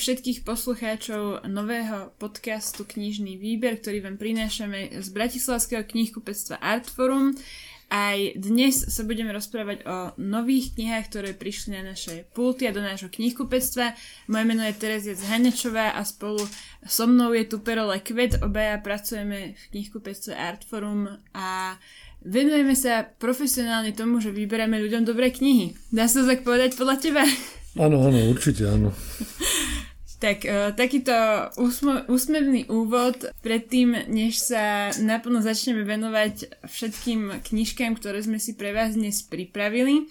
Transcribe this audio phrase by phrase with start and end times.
[0.00, 7.36] Všetkých poslucháčov nového podcastu Knižný výber, ktorý vám prinášame z Bratislavského knihkupectva Artforum.
[7.92, 12.80] Aj dnes sa budeme rozprávať o nových knihách, ktoré prišli na naše pulty a do
[12.80, 13.92] nášho knihkupectva.
[14.32, 16.48] Moje meno je Terezia Zhanečová a spolu
[16.80, 18.40] so mnou je tu Perole Kvet.
[18.40, 21.76] Obaja pracujeme v knihkupectve Artforum a
[22.24, 25.76] venujeme sa profesionálne tomu, že vyberáme ľuďom dobré knihy.
[25.92, 27.20] Dá sa to tak povedať podľa teba?
[27.76, 28.96] Áno, áno, určite áno.
[30.20, 31.16] Tak uh, takýto
[31.56, 38.76] úsmo- úsmevný úvod predtým, než sa naplno začneme venovať všetkým knižkám, ktoré sme si pre
[38.76, 40.04] vás dnes pripravili.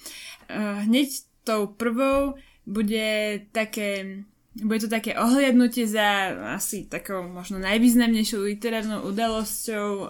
[0.50, 1.14] Uh, hneď
[1.46, 4.22] tou prvou bude také
[4.60, 10.10] bude to také ohliadnutie za asi takou možno najvýznamnejšou literárnou udalosťou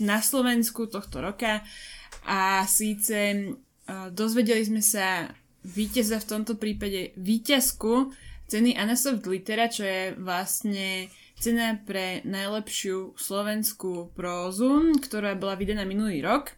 [0.00, 1.60] na Slovensku tohto roka
[2.24, 3.52] a síce
[4.10, 5.30] dozvedeli sme sa
[5.62, 8.10] víťaza v tomto prípade víťazku
[8.46, 16.24] ceny Anasoft Litera, čo je vlastne cena pre najlepšiu slovenskú prózu, ktorá bola vydaná minulý
[16.24, 16.56] rok.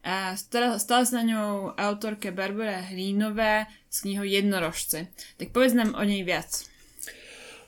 [0.00, 5.12] A stala, sa na ňou autorka Barbara Hrínová z knihou Jednorožce.
[5.36, 6.64] Tak povedz nám o nej viac.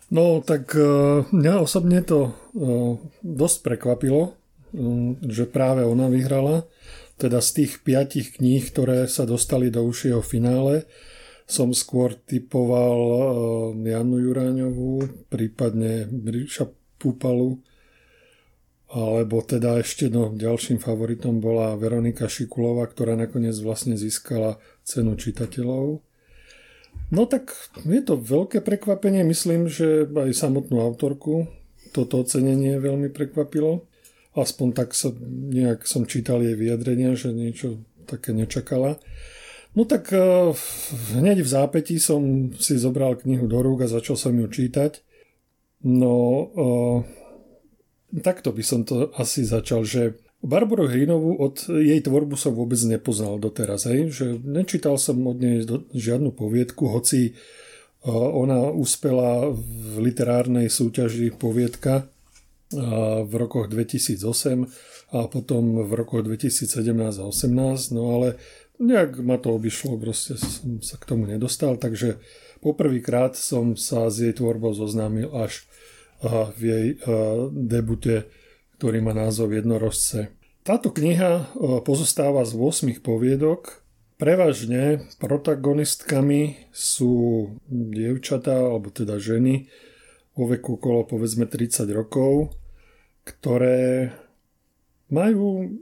[0.08, 4.36] No, tak uh, mňa osobne to uh, dosť prekvapilo,
[4.72, 6.64] um, že práve ona vyhrala.
[7.20, 10.88] Teda z tých piatich kníh, ktoré sa dostali do užšieho finále,
[11.46, 12.98] som skôr typoval
[13.76, 17.58] eh, Janu Juráňovú, prípadne Ríša Púpalu,
[18.92, 26.04] alebo teda ešte no, ďalším favoritom bola Veronika Šikulová, ktorá nakoniec vlastne získala cenu čitateľov.
[27.08, 31.48] No tak je to veľké prekvapenie, myslím, že aj samotnú autorku
[31.92, 33.88] toto ocenenie veľmi prekvapilo
[34.36, 38.96] aspoň tak sa, nejak som čítal jej vyjadrenia, že niečo také nečakala.
[39.72, 40.52] No tak uh,
[41.16, 45.00] hneď v zápätí som si zobral knihu do rúk a začal som ju čítať.
[45.88, 46.14] No
[46.52, 46.98] uh,
[48.20, 53.38] takto by som to asi začal, že Barbaru Hrinovú od jej tvorbu som vôbec nepoznal
[53.38, 54.10] doteraz, hej?
[54.10, 55.62] že nečítal som od nej
[55.94, 57.38] žiadnu poviedku, hoci
[58.10, 62.10] ona uspela v literárnej súťaži poviedka
[63.22, 68.28] v rokoch 2008 a potom v rokoch 2017 a 2018, no ale
[68.82, 72.18] nejak ma to obišlo, proste som sa k tomu nedostal, takže
[72.58, 75.62] poprvýkrát som sa s jej tvorbou zoznámil až
[76.58, 76.86] v jej
[77.50, 78.26] debute,
[78.78, 80.34] ktorý má názov Jednorožce.
[80.66, 81.54] Táto kniha
[81.86, 83.82] pozostáva z 8 poviedok,
[84.22, 89.66] Prevažne protagonistkami sú dievčatá, alebo teda ženy,
[90.38, 92.54] vo veku okolo povedzme 30 rokov
[93.22, 94.10] ktoré
[95.12, 95.78] majú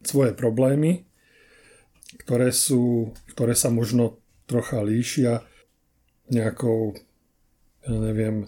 [0.00, 1.04] svoje problémy,
[2.20, 5.42] ktoré, sú, ktoré sa možno trocha líšia
[6.30, 6.94] nejakou,
[7.86, 8.46] ja neviem,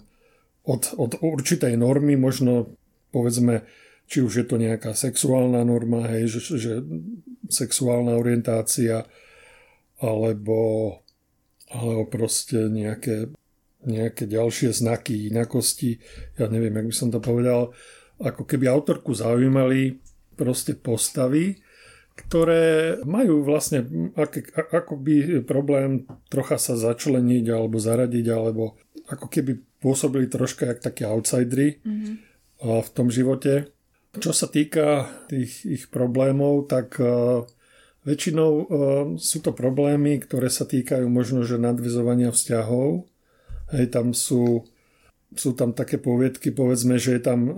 [0.63, 2.77] od, od určitej normy, možno
[3.11, 3.67] povedzme,
[4.07, 6.73] či už je to nejaká sexuálna norma, hej, že, že
[7.51, 9.03] sexuálna orientácia,
[9.99, 10.99] alebo,
[11.71, 13.31] alebo proste nejaké
[13.83, 15.99] nejaké ďalšie znaky inakosti,
[16.39, 17.75] ja neviem, jak by som to povedal,
[18.23, 19.99] ako keby autorku zaujímali
[20.39, 21.59] proste postavy,
[22.13, 23.85] ktoré majú vlastne
[24.73, 28.77] ako by problém trocha sa začleniť alebo zaradiť, alebo
[29.09, 32.15] ako keby pôsobili troška jak také outsidery mm-hmm.
[32.61, 33.73] v tom živote.
[34.13, 37.01] Čo sa týka tých ich problémov, tak
[38.05, 38.51] väčšinou
[39.17, 43.09] sú to problémy, ktoré sa týkajú možno, že nadvizovania vzťahov,
[43.73, 44.69] Hej, tam sú,
[45.33, 47.49] sú tam také poviedky, povedzme, že je tam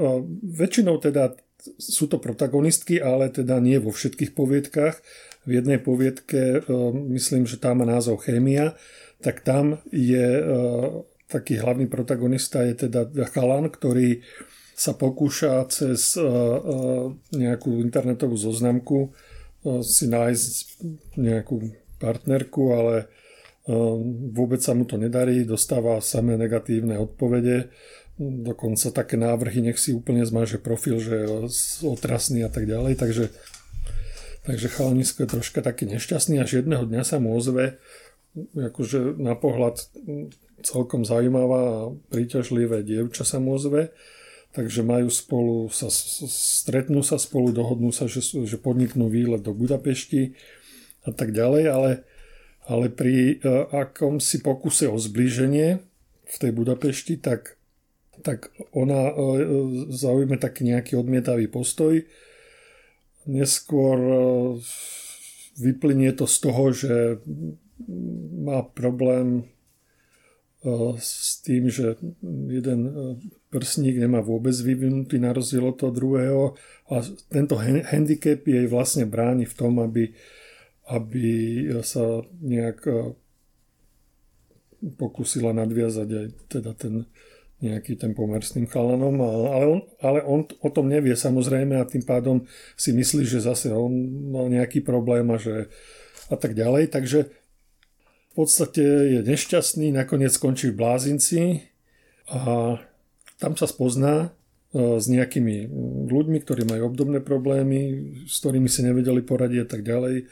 [0.47, 1.35] väčšinou teda
[1.77, 5.01] sú to protagonistky, ale teda nie vo všetkých poviedkach.
[5.45, 6.65] V jednej poviedke,
[7.13, 8.73] myslím, že tá má názov Chémia,
[9.21, 10.41] tak tam je
[11.25, 14.21] taký hlavný protagonista je teda chalan, ktorý
[14.75, 16.17] sa pokúša cez
[17.33, 19.13] nejakú internetovú zoznamku
[19.81, 20.53] si nájsť
[21.17, 23.09] nejakú partnerku, ale
[24.33, 27.73] vôbec sa mu to nedarí, dostáva samé negatívne odpovede,
[28.19, 31.27] dokonca také návrhy, nech si úplne zmaže profil, že je
[31.83, 33.25] otrasný a tak ďalej, takže,
[34.47, 37.79] takže chalanisko je troška taký nešťastný, až jedného dňa sa mu ozve,
[38.55, 39.83] akože na pohľad
[40.63, 43.91] celkom zaujímavá a príťažlivé dievča sa mu ozve,
[44.55, 50.39] takže majú spolu, sa, stretnú sa spolu, dohodnú sa, že, že podniknú výlet do Budapešti
[51.03, 51.91] a tak ďalej, ale
[52.65, 55.85] ale pri e, akomsi pokuse o zblíženie
[56.25, 57.54] v tej Budapešti, tak,
[58.21, 59.13] tak ona e,
[59.91, 62.03] zaujme taký nejaký odmietavý postoj.
[63.25, 64.19] Neskôr e,
[65.59, 66.93] vyplynie to z toho, že
[68.35, 69.47] má problém
[70.97, 71.93] s tým, že
[72.49, 72.89] jeden
[73.53, 76.43] prsník nemá vôbec vyvinutý na rozdiel od toho druhého
[76.89, 80.09] a tento handicap jej vlastne bráni v tom, aby,
[80.89, 81.27] aby
[81.85, 82.81] sa nejak
[84.97, 87.05] pokúsila nadviazať aj teda ten
[87.65, 91.89] nejaký ten pomer s tým chalanom, ale on, ale on o tom nevie samozrejme a
[91.89, 92.45] tým pádom
[92.77, 93.91] si myslí, že zase on
[94.29, 95.73] má nejaký problém a že
[96.29, 97.29] a tak ďalej, takže
[98.35, 98.83] v podstate
[99.15, 101.41] je nešťastný, nakoniec skončí v blázinci
[102.27, 102.75] a
[103.39, 104.35] tam sa spozná
[104.75, 105.71] e, s nejakými
[106.09, 107.79] ľuďmi, ktorí majú obdobné problémy,
[108.27, 110.27] s ktorými si nevedeli poradiť a tak ďalej.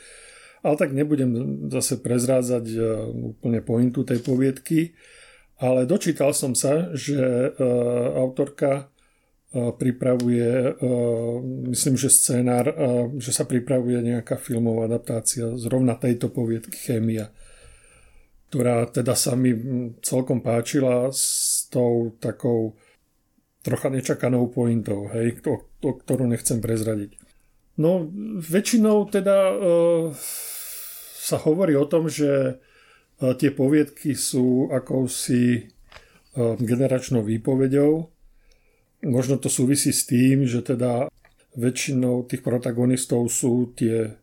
[0.63, 1.31] Ale tak nebudem
[1.67, 2.79] zase prezrádzať e,
[3.35, 4.95] úplne pointu tej poviedky.
[5.61, 7.49] Ale dočítal som sa, že e,
[8.17, 8.83] autorka e,
[9.69, 10.71] pripravuje, e,
[11.69, 12.73] myslím, že scenár,
[13.21, 17.29] že sa pripravuje nejaká filmová adaptácia zrovna tejto poviedky Chémia,
[18.49, 19.53] ktorá teda sa mi
[20.01, 22.77] celkom páčila s tou takou
[23.63, 27.15] trocha nečakanou pointou, hej, to, to, ktorú nechcem prezradiť.
[27.79, 28.05] No,
[28.37, 29.55] väčšinou teda e,
[31.17, 32.61] sa hovorí o tom, že
[33.23, 35.71] Tie poviedky sú akousi
[36.35, 38.09] generačnou výpovedou.
[39.03, 41.11] Možno to súvisí s tým, že teda
[41.53, 44.17] väčšinou tých protagonistov sú tie,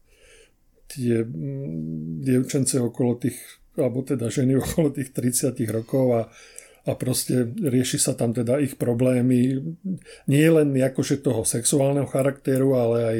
[0.91, 3.39] tie mm, dievčence okolo tých,
[3.79, 6.23] alebo teda ženy okolo tých 30 rokov a,
[6.89, 9.63] a proste rieši sa tam teda ich problémy
[10.27, 13.19] nie len akože toho sexuálneho charakteru, ale aj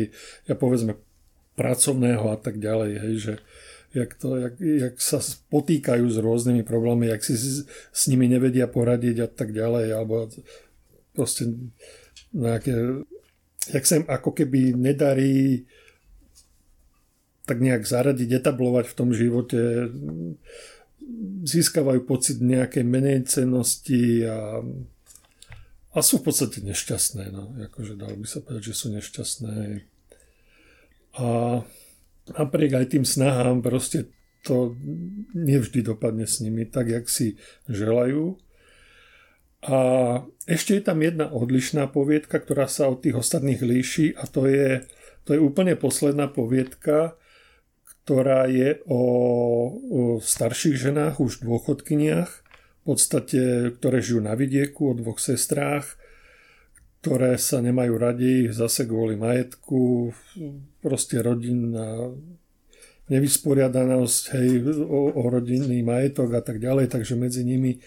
[0.51, 0.99] ja povedzme
[1.55, 3.35] pracovného a tak ďalej, hej, že,
[3.95, 5.19] jak, to, jak, jak sa
[5.51, 10.31] potýkajú s rôznymi problémami, jak si s, s nimi nevedia poradiť a tak ďalej, alebo
[11.15, 11.51] proste
[12.31, 13.03] nejaké,
[13.75, 15.67] jak sa im ako keby nedarí
[17.51, 19.91] tak nejak zaradiť, etablovať v tom živote,
[21.43, 24.63] získavajú pocit nejakej menej cennosti a,
[25.91, 27.35] a sú v podstate nešťastné.
[27.35, 27.51] No.
[27.67, 29.83] Akože dalo by sa povedať, že sú nešťastné.
[31.19, 31.29] A
[32.37, 34.11] napriek aj tým snahám proste
[34.41, 34.77] to
[35.37, 37.37] nevždy dopadne s nimi tak, jak si
[37.69, 38.41] želajú.
[39.61, 39.79] A
[40.49, 44.89] ešte je tam jedna odlišná poviedka, ktorá sa od tých ostatných líši a to je,
[45.29, 47.21] to je úplne posledná poviedka,
[47.85, 49.03] ktorá je o,
[49.77, 52.33] o starších ženách, už dôchodkyniach,
[52.81, 56.00] v podstate, ktoré žijú na vidieku, o dvoch sestrách,
[57.01, 60.13] ktoré sa nemajú radi zase kvôli majetku,
[60.85, 62.13] proste rodinná
[63.09, 64.49] nevysporiadanosť hej,
[64.85, 67.81] o, o rodinný majetok a tak ďalej, takže medzi nimi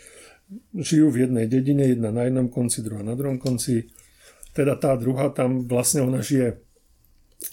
[0.76, 3.88] žijú v jednej dedine, jedna na jednom konci, druhá na druhom konci.
[4.52, 6.56] Teda tá druhá tam vlastne ona žije e,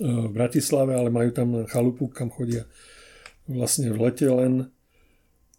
[0.02, 2.66] v Bratislave, ale majú tam chalupu, kam chodia
[3.46, 4.68] vlastne v lete len.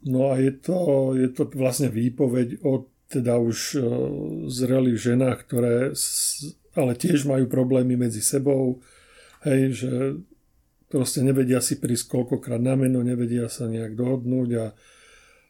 [0.01, 3.79] No a je to, je to vlastne výpoveď o teda už e,
[4.47, 5.91] zrelých ženách, ktoré
[6.71, 8.79] ale tiež majú problémy medzi sebou,
[9.41, 9.91] Hej, že
[10.85, 14.65] proste nevedia si prísť koľkokrát na meno, nevedia sa nejak dohodnúť a,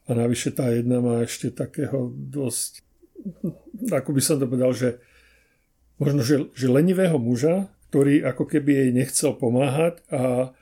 [0.07, 2.79] a navyše tá jedna má ešte takého dosť,
[3.91, 5.03] ako by som to povedal, že
[5.99, 10.55] možno, že, že lenivého muža, ktorý ako keby jej nechcel pomáhať a,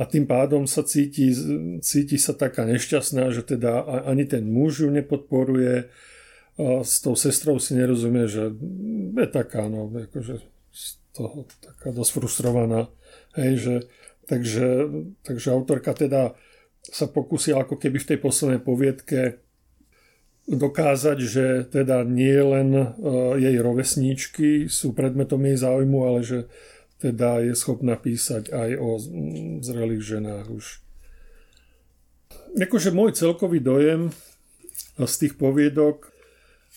[0.00, 1.36] a tým pádom sa cíti,
[1.84, 5.92] cíti sa taká nešťastná, že teda ani ten muž ju nepodporuje,
[6.60, 8.52] a s tou sestrou si nerozumie, že
[9.16, 10.44] je taká, no, akože
[11.16, 12.92] toho taká dosť frustrovaná.
[13.32, 13.74] Hej, že,
[14.28, 14.68] takže,
[15.24, 16.36] takže autorka teda
[16.84, 19.40] sa pokusila ako keby v tej poslednej poviedke
[20.50, 26.38] dokázať, že teda nie len uh, jej rovesníčky sú predmetom jej záujmu, ale že
[27.00, 29.00] teda je schopná písať aj o
[29.64, 30.66] zrelých ženách už.
[32.60, 34.12] Akože môj celkový dojem
[34.98, 36.19] z tých poviedok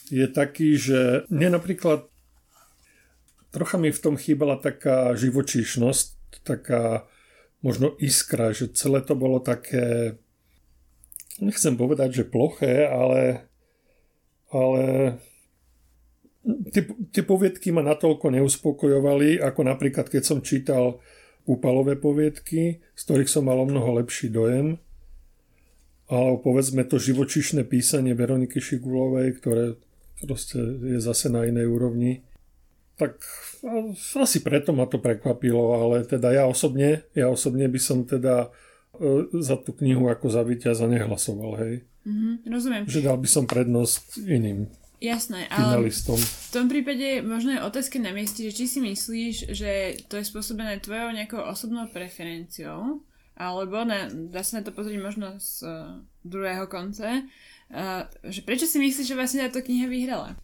[0.10, 2.08] je taký, že mne napríklad
[3.54, 7.06] trocha mi v tom chýbala taká živočíšnosť, taká
[7.62, 10.18] možno iskra, že celé to bolo také,
[11.40, 13.48] nechcem povedať, že ploché, ale,
[14.52, 14.84] ale
[16.44, 16.84] tie,
[17.14, 17.24] tie
[17.72, 21.00] ma natoľko neuspokojovali, ako napríklad keď som čítal
[21.48, 24.82] úpalové poviedky, z ktorých som mal o mnoho lepší dojem,
[26.12, 29.80] alebo povedzme to živočišné písanie Veroniky Šigulovej, ktoré
[30.24, 32.24] proste je zase na inej úrovni
[32.94, 33.18] tak
[34.22, 38.54] asi preto ma to prekvapilo, ale teda ja osobne, ja osobne by som teda
[38.94, 41.74] e, za tú knihu ako za víťaza nehlasoval, hej.
[42.06, 42.84] Mm-hmm, rozumiem.
[42.86, 44.70] Že dal by som prednosť iným
[45.04, 46.16] Jasné, ale finalistom.
[46.16, 50.24] v tom prípade možno je otázka na mieste, že či si myslíš, že to je
[50.24, 53.04] spôsobené tvojou nejakou osobnou preferenciou,
[53.36, 57.28] alebo na, dá sa na to pozrieť možno z uh, druhého konce,
[57.74, 60.38] uh, že prečo si myslíš, že vlastne táto kniha vyhrala?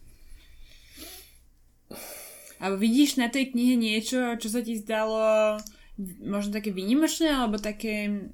[2.60, 5.56] Alebo vidíš na tej knihe niečo, čo sa ti zdalo
[6.20, 8.28] možno také výnimočné, alebo také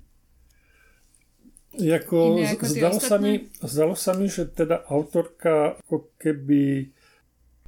[1.77, 6.89] Jako, iné ako zdalo, sa mi, zdalo sa mi, že teda autorka ako keby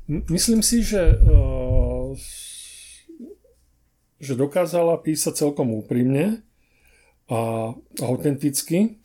[0.08, 2.16] myslím si, že uh,
[4.18, 6.42] že dokázala písať celkom úprimne
[7.30, 7.70] a
[8.02, 8.98] autenticky,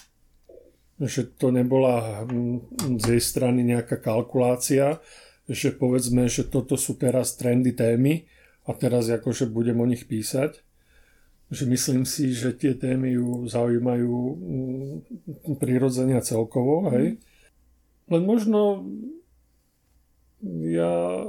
[1.04, 5.04] že to nebola hm, z jej strany nejaká kalkulácia,
[5.48, 8.24] že povedzme, že toto sú teraz trendy témy
[8.64, 10.64] a teraz akože budem o nich písať.
[11.54, 14.94] Že myslím si, že tie témy ju zaujímajú mm,
[15.60, 17.20] prirodzene celkovo, hej.
[18.10, 18.88] Len možno
[20.44, 21.24] ja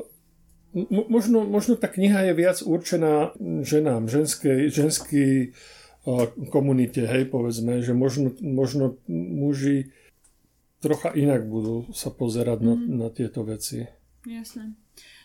[0.90, 3.30] možno, možno tá kniha je viac určená
[3.62, 5.54] ženám, ženskej, ženskej
[6.52, 9.92] komunite, hej, povedzme, že možno, možno muži
[10.84, 12.64] trocha inak budú sa pozerať mm.
[12.64, 12.84] na, mhm.
[13.00, 13.88] na tieto veci.
[14.28, 14.76] Jasné.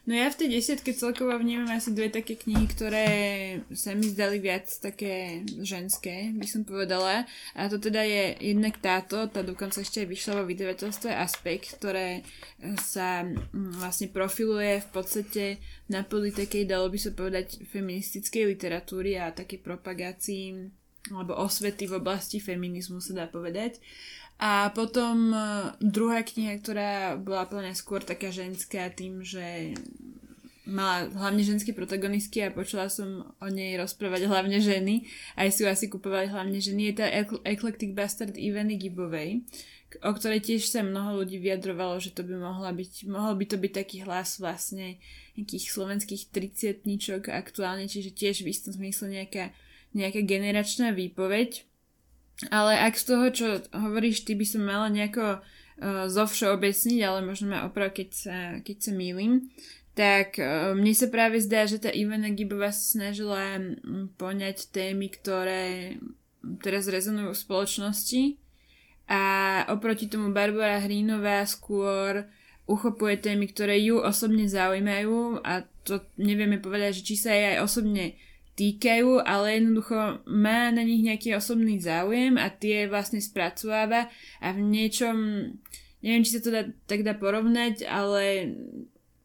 [0.08, 3.08] No ja v tej desiatke celkovo vnímam asi dve také knihy, ktoré
[3.76, 7.28] sa mi zdali viac také ženské, by som povedala.
[7.54, 12.24] A to teda je jednak táto, tá dokonca ešte aj vyšla vo vydavateľstve Aspekt, ktoré
[12.80, 15.44] sa mm, vlastne profiluje v podstate
[15.92, 20.74] na poli takej, dalo by sa povedať, feministickej literatúry a takej propagácii
[21.08, 23.80] alebo osvety v oblasti feminizmu sa dá povedať.
[24.40, 25.40] A potom e,
[25.84, 29.76] druhá kniha, ktorá bola plne skôr taká ženská tým, že
[30.70, 35.04] mala hlavne ženské protagonistky a počula som o nej rozprávať hlavne ženy.
[35.36, 36.94] Aj si ju asi kupovali hlavne ženy.
[36.94, 37.08] Je tá
[37.44, 39.44] Eclectic Bastard Ivany Gibovej,
[40.06, 43.58] o ktorej tiež sa mnoho ľudí vyjadrovalo, že to by mohla byť, mohol by to
[43.58, 45.02] byť taký hlas vlastne
[45.36, 49.52] nejakých slovenských triciatničok aktuálne, čiže tiež v istom zmysle nejaká,
[49.98, 51.66] nejaká generačná výpoveď.
[52.48, 57.52] Ale ak z toho, čo hovoríš, ty by som mala nejako uh, zovšeobecniť, ale možno
[57.52, 59.52] ma oprav, keď sa, keď sa mýlim,
[59.92, 63.60] tak uh, mne sa práve zdá, že tá Ivana Gibová snažila
[64.16, 66.00] poňať témy, ktoré
[66.64, 68.24] teraz rezonujú v spoločnosti.
[69.10, 69.22] A
[69.74, 72.30] oproti tomu Barbara Hrínová skôr
[72.70, 75.42] uchopuje témy, ktoré ju osobne zaujímajú.
[75.42, 78.14] A to nevieme povedať, že či sa jej aj osobne
[78.60, 84.12] týkajú, ale jednoducho má na nich nejaký osobný záujem a tie vlastne spracováva
[84.44, 85.16] a v niečom,
[86.04, 88.52] neviem, či sa to dá, tak dá porovnať, ale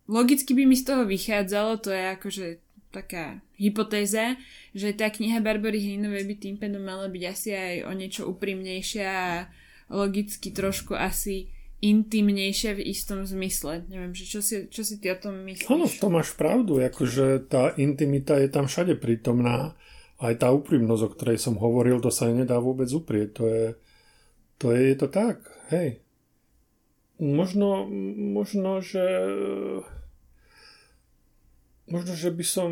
[0.07, 2.47] logicky by mi z toho vychádzalo, to je akože
[2.95, 4.39] taká hypotéza,
[4.71, 9.09] že tá kniha Barbory Hrinovej by tým pádom mala byť asi aj o niečo úprimnejšia
[9.11, 9.51] a
[9.91, 11.51] logicky trošku asi
[11.85, 13.85] intimnejšie v istom zmysle.
[13.93, 15.69] Neviem, že čo, si, čo si ty o tom myslíš?
[15.69, 19.77] Áno, to máš pravdu, akože tá intimita je tam všade prítomná.
[20.17, 23.29] Aj tá úprimnosť, o ktorej som hovoril, to sa nedá vôbec uprieť.
[23.37, 23.65] To je,
[24.57, 26.01] to je, je to tak, hej.
[27.21, 27.85] Možno,
[28.17, 29.05] možno, že
[31.87, 32.71] možno, že by som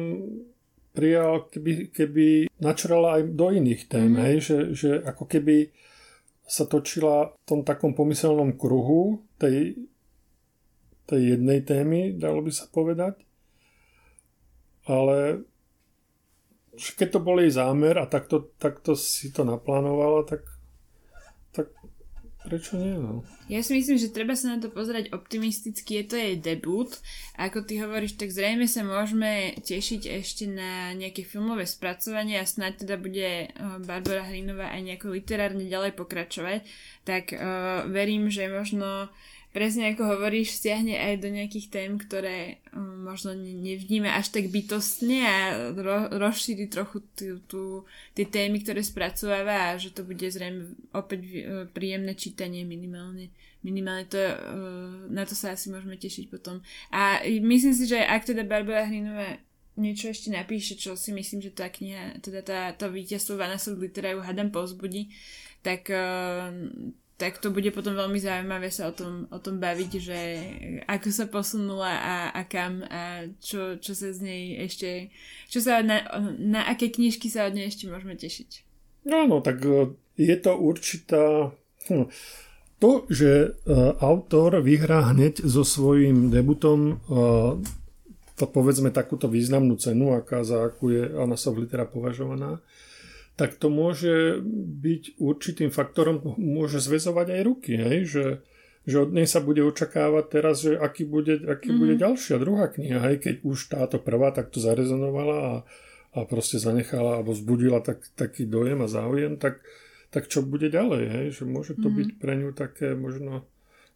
[0.93, 2.27] prijal, keby, keby
[2.61, 4.25] načrala aj do iných tém, mm-hmm.
[4.29, 5.73] hej, že, že ako keby
[6.53, 9.89] sa točila v tom takom pomyselnom kruhu tej,
[11.09, 13.25] tej jednej témy, dalo by sa povedať.
[14.85, 15.49] Ale
[16.77, 20.45] keď to bol jej zámer a takto, takto si to naplánovala, tak,
[22.43, 23.23] Prečo nie, no?
[23.47, 26.91] Ja si myslím, že treba sa na to pozerať optimisticky, je to jej debut.
[27.39, 32.83] Ako ty hovoríš, tak zrejme sa môžeme tešiť ešte na nejaké filmové spracovanie a snáď
[32.83, 36.67] teda bude eh, Barbara Hrinová aj nejako literárne ďalej pokračovať.
[37.03, 37.43] Tak uh,
[37.91, 39.11] verím, že možno
[39.53, 45.21] presne ako hovoríš, stiahne aj do nejakých tém, ktoré um, možno nevníme až tak bytostne
[45.23, 45.39] a
[45.77, 47.05] ro- rozšíri trochu
[48.17, 51.37] tie témy, ktoré spracováva a že to bude zrejme opäť uh,
[51.69, 53.29] príjemné čítanie minimálne.
[53.63, 56.65] Minimálne to, uh, na to sa asi môžeme tešiť potom.
[56.91, 59.37] A myslím si, že ak teda Barbara Hrinová
[59.77, 64.13] niečo ešte napíše, čo si myslím, že tá kniha, teda tá, to víťazstvo Vanessa Glittera
[64.13, 65.13] ju hadam pozbudí,
[65.65, 66.53] tak uh,
[67.23, 70.19] tak to bude potom veľmi zaujímavé sa o tom, o tom baviť, že
[70.91, 75.15] ako sa posunula a, a kam a čo, čo sa z nej ešte,
[75.47, 76.03] čo sa na,
[76.43, 78.67] na aké knižky sa od nej ešte môžeme tešiť.
[79.07, 81.55] No, no, tak e, je to určitá...
[81.87, 82.11] Hm,
[82.83, 87.55] to, že uh, autor vyhrá hneď so svojím debutom uh,
[88.35, 92.59] to povedzme takúto významnú cenu, aká za akú je Anna Sovlitera považovaná,
[93.37, 94.45] tak to môže
[94.83, 97.99] byť určitým faktorom, môže zväzovať aj ruky, hej?
[98.05, 98.25] Že,
[98.85, 101.79] že od nej sa bude očakávať teraz, že aký bude, aký mm.
[101.79, 103.17] bude ďalšia, druhá kniha, hej?
[103.23, 105.53] keď už táto prvá takto zarezonovala a,
[106.13, 109.65] a proste zanechala alebo zbudila tak, taký dojem a záujem, tak,
[110.13, 111.27] tak čo bude ďalej, hej?
[111.33, 111.97] že môže to mm.
[111.97, 113.49] byť pre ňu také možno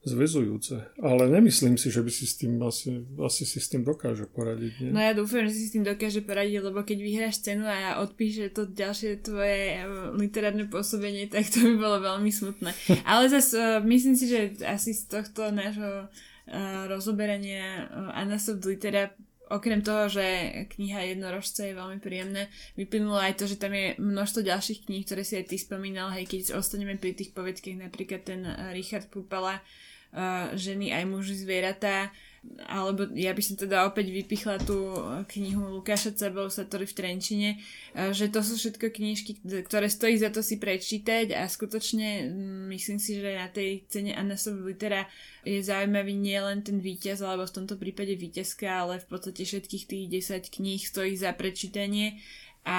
[0.07, 0.95] zväzujúce.
[1.03, 4.87] Ale nemyslím si, že by si s tým asi, asi si s tým dokáže poradiť.
[4.87, 4.91] Nie?
[4.95, 8.55] No ja dúfam, že si s tým dokáže poradiť, lebo keď vyhráš cenu a odpíše
[8.55, 12.71] to ďalšie tvoje eh, literárne pôsobenie, tak to by bolo veľmi smutné.
[13.11, 19.11] Ale zase uh, myslím si, že asi z tohto nášho uh, rozoberania Anasov Litera
[19.47, 20.27] okrem toho, že
[20.75, 25.23] kniha Jednorožce je veľmi príjemné, vyplynulo aj to, že tam je množstvo ďalších kníh, ktoré
[25.23, 28.43] si aj ty spomínal, hej, keď ostaneme pri tých povedkách, napríklad ten
[28.75, 29.86] Richard Pupala, uh,
[30.57, 32.09] ženy aj muži zvieratá,
[32.67, 34.95] alebo ja by som teda opäť vypichla tú
[35.35, 37.51] knihu Lukáša Cebousatori v Trenčine,
[38.15, 42.99] že to sú všetko knižky, ktoré stojí za to si prečítať a skutočne mm, myslím
[43.03, 45.11] si, že na tej cene Anasov litera
[45.43, 50.05] je zaujímavý nielen ten víťaz, alebo v tomto prípade víťazka, ale v podstate všetkých tých
[50.31, 52.19] 10 kníh stojí za prečítanie.
[52.67, 52.79] A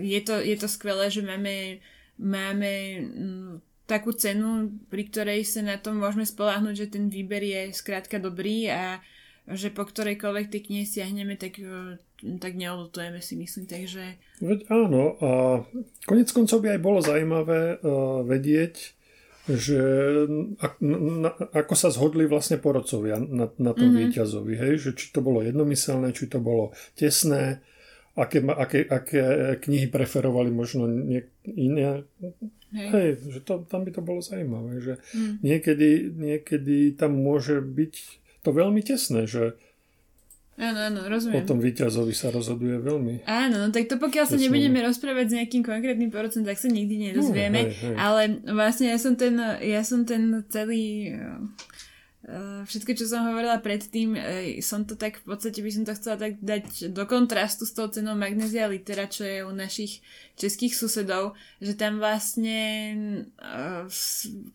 [0.00, 1.84] je to, je to skvelé, že máme,
[2.16, 2.72] máme
[3.04, 8.16] mm, takú cenu, pri ktorej sa na tom môžeme spolahnuť, že ten výber je skrátka
[8.16, 9.04] dobrý a
[9.44, 12.00] že po ktorejkoľvek tej knihe siahneme, tak, e,
[12.40, 13.68] tak neodutujeme si myslím.
[13.68, 14.16] Takže...
[14.40, 15.30] Veď áno a
[16.08, 18.96] konec koncov by aj bolo zaujímavé uh, vedieť,
[19.44, 19.80] že
[20.56, 24.02] ak, na, ako sa zhodli vlastne porodcovia na, na tom mm-hmm.
[24.08, 24.74] víťazovi, hej?
[24.80, 27.60] že či to bolo jednomyselné, či to bolo tesné,
[28.14, 29.20] aké, aké, aké
[29.62, 32.06] knihy preferovali možno nie, iné
[32.74, 32.88] Hej.
[32.90, 35.46] Hej, že to, tam by to bolo zaujímavé, že mm.
[35.46, 37.94] niekedy, niekedy tam môže byť
[38.42, 39.54] to veľmi tesné, že
[40.54, 41.42] Áno, áno, rozumiem.
[41.42, 43.26] O tom víťazovi sa rozhoduje veľmi.
[43.26, 47.10] Áno, no tak to pokiaľ sa nebudeme rozprávať s nejakým konkrétnym procentom, tak sa nikdy
[47.10, 47.58] nedozvieme.
[47.58, 47.96] No, hej, hej.
[47.98, 48.22] Ale
[48.54, 51.10] vlastne ja som ten, ja som ten celý
[52.64, 56.16] všetko, čo som hovorila predtým, eh, som to tak, v podstate by som to chcela
[56.16, 60.00] tak dať do kontrastu s tou cenou Magnesia Litera, čo je u našich
[60.40, 62.58] českých susedov, že tam vlastne
[63.36, 63.84] eh,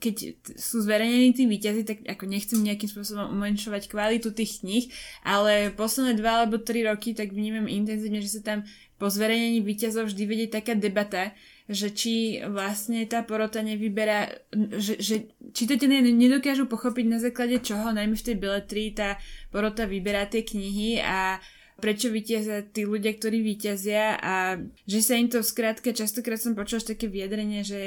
[0.01, 0.15] keď
[0.57, 4.89] sú zverejnení tí výťazy, tak ako nechcem nejakým spôsobom umenšovať kvalitu tých kníh,
[5.21, 8.59] ale posledné dva alebo tri roky tak vnímam intenzívne, že sa tam
[8.97, 11.31] po zverejnení výťazov vždy vedie taká debata,
[11.69, 14.33] že či vlastne tá porota nevyberá,
[14.81, 15.15] že, že
[15.53, 19.21] čitatelia nedokážu pochopiť na základe čoho, najmä v tej beletrii tá
[19.53, 21.37] porota vyberá tie knihy a
[21.79, 26.83] prečo vyťazia tí ľudia, ktorí vyťazia a že sa im to skrátka, častokrát som počula
[26.83, 27.79] také vyjadrenie, že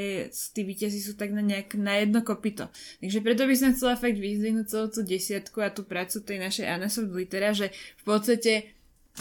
[0.56, 2.72] tí vyťazí sú tak na, nejak, na jedno kopito.
[3.04, 6.66] Takže preto by som chcela fakt vyzdvihnúť celú tú desiatku a tú prácu tej našej
[6.70, 8.72] Anasov Litera, že v podstate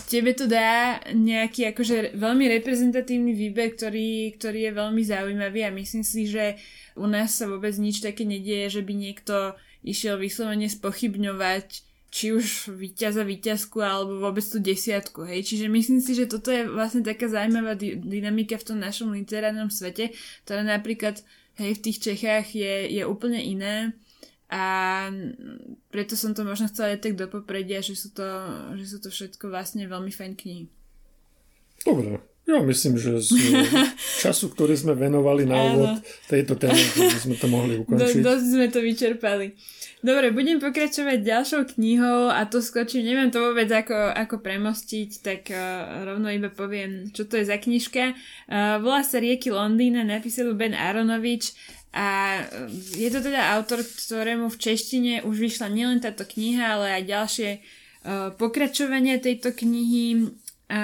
[0.08, 6.04] tebe to dá nejaký akože veľmi reprezentatívny výber, ktorý, ktorý je veľmi zaujímavý a myslím
[6.04, 6.56] si, že
[6.96, 9.36] u nás sa vôbec nič také nedieje, že by niekto
[9.84, 15.48] išiel vyslovene spochybňovať či už víťaza víťazku alebo vôbec tú desiatku, hej.
[15.48, 19.72] Čiže myslím si, že toto je vlastne taká zaujímavá dy- dynamika v tom našom literárnom
[19.72, 20.12] svete,
[20.44, 21.24] ktorá napríklad,
[21.56, 23.96] hej, v tých Čechách je, je úplne iné
[24.52, 24.64] a
[25.88, 28.28] preto som to možno chcela aj tak do popredia, že sú to,
[28.76, 30.68] že sú to všetko vlastne veľmi fajn knihy.
[31.88, 32.20] Dobre,
[32.52, 33.32] ja myslím, že z
[34.28, 36.84] času, ktorý sme venovali na úvod tejto témy,
[37.16, 38.20] sme to mohli ukončiť.
[38.20, 39.56] Do, dosť sme to vyčerpali.
[40.02, 45.42] Dobre, budem pokračovať ďalšou knihou a to skočím, neviem to vôbec ako, ako premostiť, tak
[45.54, 48.18] uh, rovno iba poviem, čo to je za knižka.
[48.50, 51.54] Uh, volá sa Rieky Londýna, napísal Ben Aronovič
[51.92, 52.40] a
[52.96, 57.50] je to teda autor, ktorému v češtine už vyšla nielen táto kniha, ale aj ďalšie
[57.60, 60.32] uh, pokračovania tejto knihy.
[60.72, 60.80] A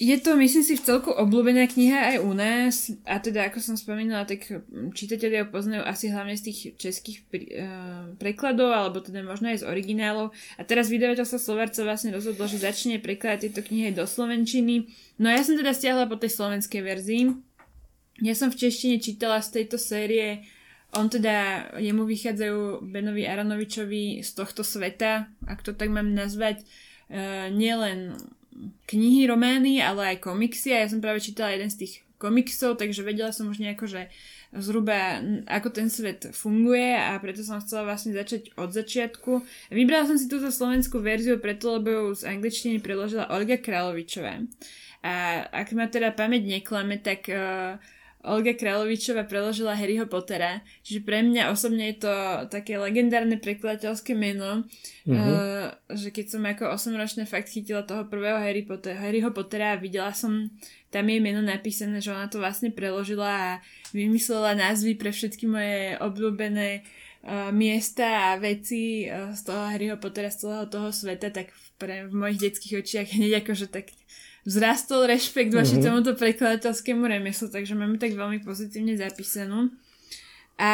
[0.00, 2.94] je to, myslím si, v celku obľúbená kniha aj u nás.
[3.10, 4.46] A teda, ako som spomínala, tak
[4.94, 9.68] čitatelia poznajú asi hlavne z tých českých pri, uh, prekladov, alebo teda možno aj z
[9.68, 10.30] originálov.
[10.30, 14.86] A teraz vydavateľstvo Slovarca vlastne rozhodlo, že začne prekladať tieto knihy do slovenčiny.
[15.18, 17.49] No ja som teda stiahla po tej slovenskej verzii
[18.20, 20.44] ja som v češtine čítala z tejto série,
[20.90, 27.46] on teda, jemu vychádzajú Benovi Aranovičovi z tohto sveta, ak to tak mám nazvať, uh,
[27.54, 28.18] nielen
[28.90, 33.00] knihy, romány, ale aj komiksy a ja som práve čítala jeden z tých komiksov, takže
[33.00, 34.12] vedela som už nejako, že
[34.52, 39.46] zhruba ako ten svet funguje a preto som chcela vlastne začať od začiatku.
[39.70, 44.42] Vybrala som si túto slovenskú verziu preto, lebo ju z angličtiny preložila Olga Královičová.
[45.00, 45.12] A
[45.48, 47.80] ak ma teda pamäť neklame, tak uh,
[48.20, 52.12] Olga Kráľovičová preložila Harryho Pottera, čiže pre mňa osobne je to
[52.52, 54.68] také legendárne prekladateľské meno,
[55.08, 59.80] uh, že keď som ako 8-ročná fakt chytila toho prvého Harry Potter, Harryho Pottera a
[59.80, 60.52] videla som
[60.92, 63.50] tam jej meno napísané, že ona to vlastne preložila a
[63.96, 66.84] vymyslela názvy pre všetky moje obľúbené
[67.24, 72.04] uh, miesta a veci uh, z toho Harryho Pottera, z celého toho sveta, tak pre,
[72.04, 73.96] v mojich detských očiach hneď akože tak
[74.44, 75.86] vzrastol rešpekt voči mm-hmm.
[75.86, 79.72] tomuto prekladateľskému remeslu, takže máme tak veľmi pozitívne zapísanú.
[80.60, 80.72] A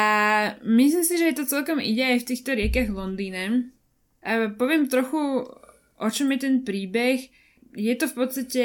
[0.67, 3.71] myslím si, že je to celkom ide aj v týchto riekach Londýne.
[4.19, 5.47] A poviem trochu,
[5.95, 7.31] o čom je ten príbeh.
[7.71, 8.63] Je to v podstate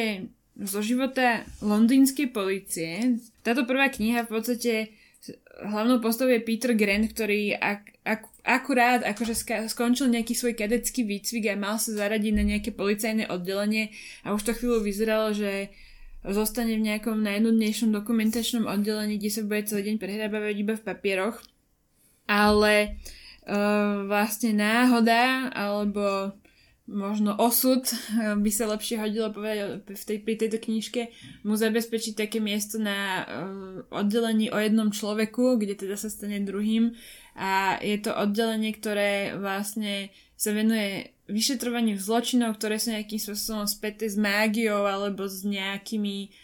[0.59, 3.23] zo života londýnskej policie.
[3.47, 4.73] Táto prvá kniha v podstate
[5.63, 11.51] hlavnou postavou je Peter Grant, ktorý ak, ak, akurát akože skončil nejaký svoj kadecký výcvik
[11.51, 13.95] a mal sa zaradiť na nejaké policajné oddelenie
[14.27, 15.71] a už to chvíľu vyzeralo, že
[16.27, 21.37] zostane v nejakom najnudnejšom dokumentačnom oddelení, kde sa bude celý deň prehrábavať iba v papieroch.
[22.31, 22.95] Ale
[23.47, 26.35] uh, vlastne náhoda alebo
[26.91, 27.87] možno osud
[28.19, 31.15] by sa lepšie hodilo povedať v tej, pri tejto knižke
[31.47, 33.27] mu zabezpečiť také miesto na uh,
[33.95, 36.95] oddelení o jednom človeku, kde teda sa stane druhým.
[37.39, 44.11] A je to oddelenie, ktoré vlastne sa venuje vyšetrovaniu zločinov, ktoré sú nejakým spôsobom späté
[44.11, 46.35] s mágiou alebo s nejakými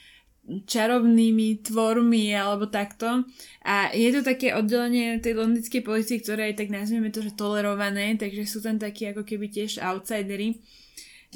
[0.48, 3.28] čarovnými tvormi alebo takto.
[3.64, 8.16] A je to také oddelenie tej londýnskej policie, ktoré je tak nazvieme to, že tolerované,
[8.16, 10.56] takže sú tam takí ako keby tiež outsidery.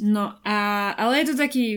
[0.01, 1.77] No a, ale je to taký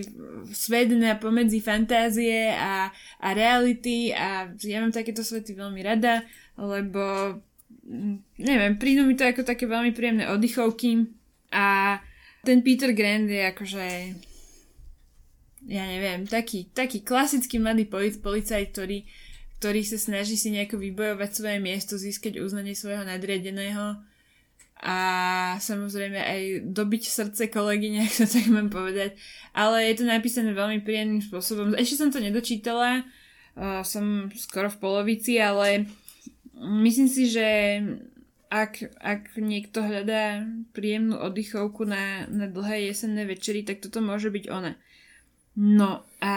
[0.55, 2.87] svet na pomedzi fantázie a,
[3.19, 6.23] a reality a ja mám takéto svety veľmi rada,
[6.55, 7.35] lebo
[7.83, 11.11] mm, neviem, prídu mi to ako také veľmi príjemné oddychovky
[11.51, 11.99] a
[12.47, 13.85] ten Peter Grant je akože
[15.65, 17.89] ja neviem, taký, taký klasický mladý
[18.21, 19.05] policajt, ktorý,
[19.57, 23.97] ktorý sa snaží si nejako vybojovať svoje miesto, získať uznanie svojho nadriadeného
[24.85, 24.97] a
[25.57, 29.17] samozrejme aj dobiť srdce kolegyne, ak to tak mám povedať.
[29.57, 31.73] Ale je to napísané veľmi príjemným spôsobom.
[31.73, 33.07] Ešte som to nedočítala,
[33.87, 35.87] som skoro v polovici, ale
[36.59, 37.47] myslím si, že
[38.51, 44.45] ak, ak niekto hľadá príjemnú oddychovku na, na dlhé jesenné večery, tak toto môže byť
[44.51, 44.77] ona.
[45.55, 46.33] No a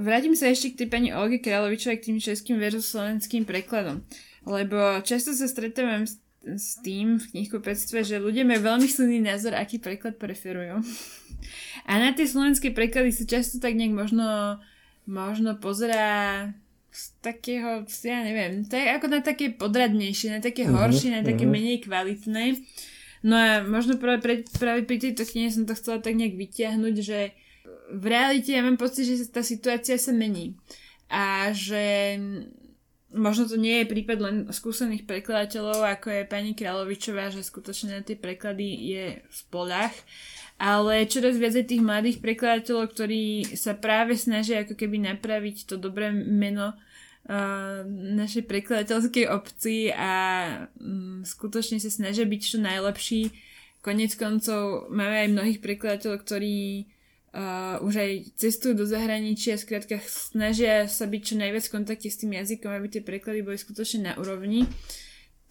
[0.00, 4.00] vrátim sa ešte k tej pani Olge Kráľovičovej k tým českým versus slovenským prekladom.
[4.48, 9.52] Lebo často sa stretávam s, s tým v knihkupectve, že ľudia majú veľmi silný názor,
[9.52, 10.80] aký preklad preferujú.
[11.90, 14.60] A na tie slovenské preklady sa často tak nejak možno,
[15.04, 16.48] možno pozerá
[16.90, 21.46] z takého, ja neviem, tak ako na také podradnejšie, na také uh-huh, horšie, na také
[21.46, 21.54] uh-huh.
[21.54, 22.58] menej kvalitné.
[23.20, 26.94] No a možno práve, pre, práve pri tejto knihe som to chcela tak nejak vyťahnuť,
[26.98, 27.36] že
[27.90, 30.54] v realite ja mám pocit, že tá situácia sa mení.
[31.10, 32.16] A že
[33.10, 38.02] možno to nie je prípad len skúsených prekladateľov, ako je pani Kráľovičová, že skutočne na
[38.06, 39.94] tie preklady je v spolách,
[40.60, 45.74] ale čoraz viac je tých mladých prekladateľov, ktorí sa práve snažia ako keby napraviť to
[45.74, 50.12] dobré meno uh, našej prekladateľskej obci a
[50.78, 53.22] um, skutočne sa snažia byť čo najlepší.
[53.80, 56.86] Konec koncov máme aj mnohých prekladateľov, ktorí
[57.34, 62.20] uh, už aj cestujú do zahraničia, skrátka snažia sa byť čo najviac v kontakte s
[62.20, 64.66] tým jazykom, aby tie preklady boli skutočne na úrovni.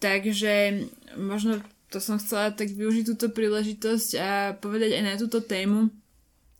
[0.00, 0.86] Takže
[1.20, 1.60] možno
[1.92, 5.90] to som chcela tak využiť túto príležitosť a povedať aj na túto tému,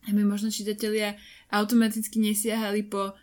[0.05, 1.15] aby možno čitatelia
[1.49, 3.15] automaticky nesiahali po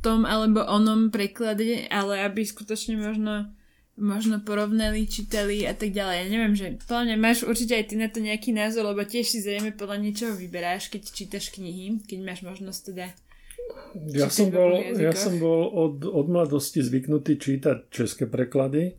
[0.00, 3.52] tom alebo onom preklade, ale aby skutočne možno
[4.00, 6.16] možno porovnali, čítali a tak ďalej.
[6.16, 9.44] Ja neviem, že mňa máš určite aj ty na to nejaký názor, lebo tiež si
[9.44, 13.06] zrejme podľa niečoho vyberáš, keď čítaš knihy, keď máš možnosť teda
[14.10, 18.98] ja som, bol, ja som bol od, od mladosti zvyknutý čítať české preklady,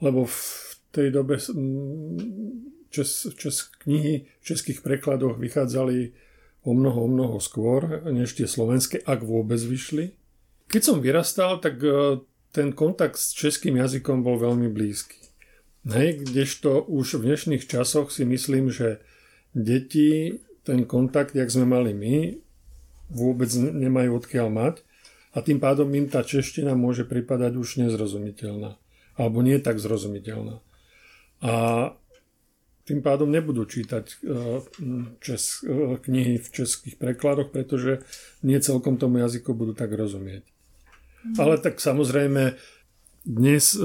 [0.00, 0.38] lebo v
[0.92, 1.36] tej dobe
[2.88, 6.12] čes, čes, knihy v českých prekladoch vychádzali
[6.64, 10.16] o mnoho, o mnoho skôr, než tie slovenské, ak vôbec vyšli.
[10.70, 12.24] Keď som vyrastal, tak e,
[12.54, 15.18] ten kontakt s českým jazykom bol veľmi blízky.
[15.84, 19.02] Hej, kdežto už v dnešných časoch si myslím, že
[19.52, 22.40] deti ten kontakt, jak sme mali my,
[23.10, 24.74] vôbec nemajú odkiaľ mať
[25.34, 28.80] a tým pádom im tá čeština môže pripadať už nezrozumiteľná.
[29.18, 30.64] Alebo nie tak zrozumiteľná
[31.44, 31.54] a
[32.84, 34.16] tým pádom nebudú čítať e,
[35.20, 38.00] čes, e, knihy v českých prekladoch, pretože
[38.40, 40.44] nie celkom tomu jazyku budú tak rozumieť.
[41.24, 41.36] Mm.
[41.40, 42.54] Ale tak samozrejme
[43.24, 43.80] dnes e,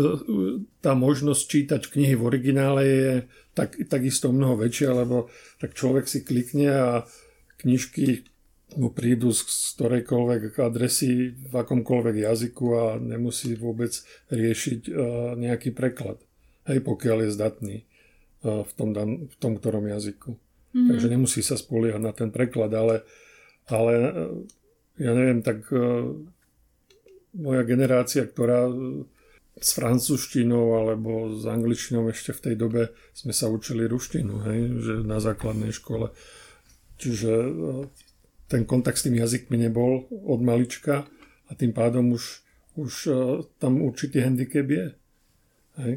[0.83, 3.13] tá možnosť čítať knihy v originále je
[3.55, 5.31] tak, takisto mnoho väčšia, lebo
[5.63, 6.89] tak človek si klikne a
[7.63, 8.27] knižky
[8.77, 13.89] mu prídu z ktorejkoľvek adresy v akomkoľvek jazyku a nemusí vôbec
[14.29, 14.93] riešiť
[15.39, 16.21] nejaký preklad
[16.69, 17.85] hej, pokiaľ je zdatný e,
[18.45, 20.37] v tom, dan, v tom ktorom jazyku.
[20.37, 20.87] Mm-hmm.
[20.93, 23.01] Takže nemusí sa spoliehať na ten preklad, ale,
[23.65, 24.11] ale e,
[25.01, 25.81] ja neviem, tak e,
[27.33, 28.69] moja generácia, ktorá
[29.59, 34.93] s francúzštinou alebo s angličtinou ešte v tej dobe sme sa učili ruštinu, hej, že
[35.03, 36.15] na základnej škole.
[36.99, 37.31] Čiže
[38.47, 41.05] ten kontakt s tým jazykmi nebol od malička
[41.47, 42.41] a tým pádom už,
[42.79, 43.15] už uh,
[43.59, 44.85] tam určitý handicap je.
[45.79, 45.95] Hej,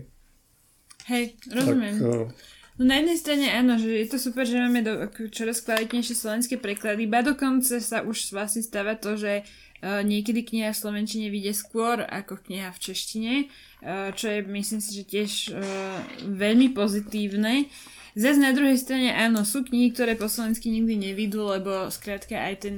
[1.07, 1.97] Hej rozumiem.
[1.99, 6.17] Tak, No na jednej strane áno, že je to super, že máme do, čoraz kvalitnejšie
[6.17, 9.45] slovenské preklady, ba dokonca sa už vlastne stáva to, že
[9.83, 13.35] niekedy kniha v slovenčine vyjde skôr ako kniha v češtine,
[13.83, 15.63] uh, čo je myslím si, že tiež uh,
[16.23, 17.67] veľmi pozitívne.
[18.15, 22.69] Zas na druhej strane áno, sú knihy, ktoré po slovensky nikdy nevidú, lebo skrátka aj
[22.69, 22.77] ten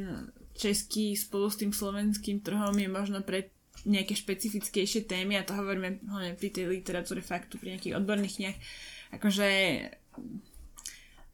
[0.55, 3.51] český spolu s tým slovenským trhom je možno pre
[3.85, 8.59] nejaké špecifickejšie témy a to hovoríme hlavne pri tej literatúre faktu, pri nejakých odborných knihách
[9.19, 9.49] akože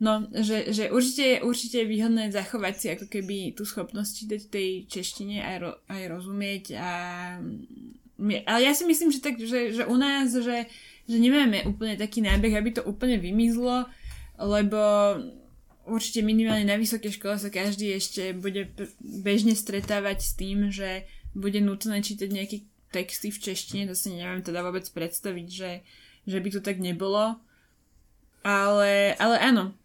[0.01, 5.45] No, že, že určite, je výhodné zachovať si ako keby tú schopnosť čítať tej češtine
[5.45, 6.91] aj, ro, aj rozumieť a
[8.21, 10.69] ale ja si myslím, že, tak, že, že u nás, že,
[11.09, 13.89] že nemáme úplne taký nábeh, aby to úplne vymizlo,
[14.37, 14.81] lebo
[15.89, 18.69] určite minimálne na vysokej škole sa každý ešte bude
[19.01, 22.57] bežne stretávať s tým, že bude nutné čítať nejaké
[22.93, 25.81] texty v češtine, to si neviem teda vôbec predstaviť, že,
[26.29, 27.41] že by to tak nebolo.
[28.41, 29.77] Ale, ale áno.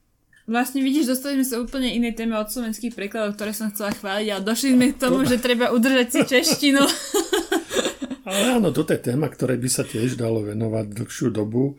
[0.45, 4.27] Vlastne vidíš, dostali sme sa úplne inej téme od slovenských prekladov, ktoré som chcela chváliť,
[4.29, 6.85] ale došli sme k tomu, že treba udržať si češtinu.
[8.29, 11.77] Ale áno, toto je téma, ktoré by sa tiež dalo venovať dlhšiu dobu,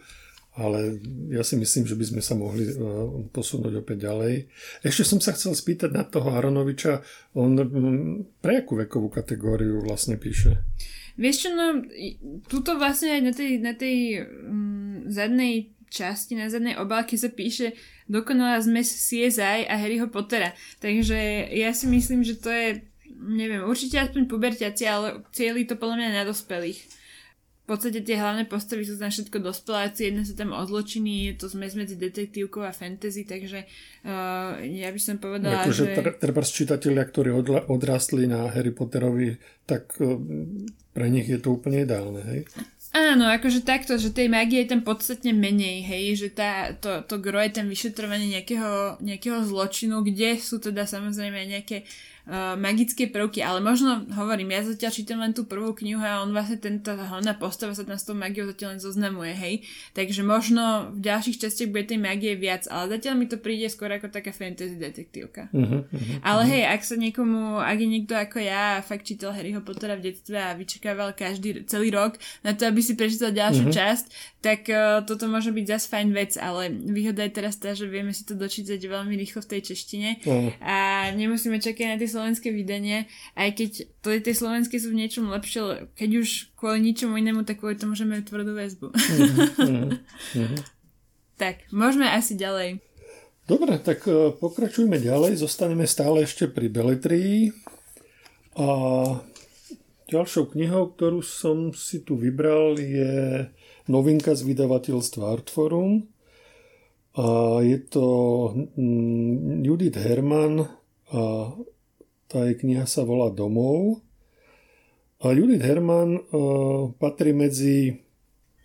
[0.56, 0.96] ale
[1.28, 4.48] ja si myslím, že by sme sa mohli uh, posunúť opäť ďalej.
[4.80, 7.04] Ešte som sa chcel spýtať na toho Aronoviča,
[7.36, 7.60] on
[8.40, 10.64] pre akú vekovú kategóriu vlastne píše?
[11.20, 11.84] Vieš čo, no,
[12.48, 17.74] tuto vlastne aj na tej, na tej um, zadnej časti na zadnej obálke sa píše
[18.06, 20.54] dokonalá zmes CSI a Harryho Pottera.
[20.78, 25.96] Takže ja si myslím, že to je, neviem, určite aspoň puberťaci, ale cieli to podľa
[26.02, 27.06] mňa na dospelých.
[27.66, 31.34] V podstate tie hlavné postavy sú tam všetko dospeláci, jedna sa tam o zločiny, je
[31.34, 33.66] to zmes medzi detektívkou a fantasy, takže
[34.06, 36.14] uh, ja by som povedala, Akože že...
[36.14, 39.34] treba čitatelia, ktorí odla, odrastli na Harry Potterovi,
[39.66, 40.14] tak uh,
[40.94, 42.46] pre nich je to úplne ideálne, hej?
[42.96, 47.20] Áno, akože takto, že tej magie je tam podstatne menej, hej, že tá, to, to
[47.20, 51.84] gro je tam vyšetrovanie nejakého, nejakého zločinu, kde sú teda samozrejme nejaké
[52.26, 56.34] uh, magické prvky, ale možno hovorím, ja zatiaľ čítam len tú prvú knihu a on
[56.34, 59.54] vlastne tento hlavná postava sa tam s tou magiou zatiaľ len zoznamuje, hej.
[59.94, 63.90] Takže možno v ďalších častiach bude tej magie viac, ale zatiaľ mi to príde skôr
[63.94, 65.48] ako taká fantasy detektívka.
[65.54, 66.52] Uh-huh, uh-huh, ale uh-huh.
[66.52, 70.36] hej, ak sa niekomu, ak je niekto ako ja fakt čítal Harryho Pottera v detstve
[70.36, 73.78] a vyčakával každý, celý rok na to, aby si prečítal ďalšiu uh-huh.
[73.78, 74.06] časť,
[74.42, 78.10] tak uh, toto môže byť zase fajn vec, ale výhoda je teraz tá, že vieme
[78.10, 80.50] si to dočítať veľmi rýchlo v tej češtine uh-huh.
[80.62, 80.76] a
[81.14, 83.04] nemusíme čakať na tie slovenské vydanie,
[83.36, 87.60] aj keď to tie slovenské sú v niečom lepšie, keď už kvôli ničomu inému, tak
[87.60, 88.86] kvôli tomu, že majú tvrdú väzbu.
[88.96, 89.88] Mm-hmm.
[90.40, 90.60] mm-hmm.
[91.42, 92.80] tak, môžeme asi ďalej.
[93.46, 95.38] Dobre, tak e, pokračujme ďalej.
[95.38, 97.54] Zostaneme stále ešte pri beletrii.
[98.58, 98.68] A
[100.10, 103.46] ďalšou knihou, ktorú som si tu vybral, je
[103.86, 106.10] novinka z vydavateľstva Artforum.
[107.16, 108.06] A je to
[108.74, 110.66] mm, Judith Herman
[111.14, 111.54] a
[112.26, 114.02] tá jej kniha sa volá Domov.
[115.24, 118.04] A Judith Hermann uh, patrí medzi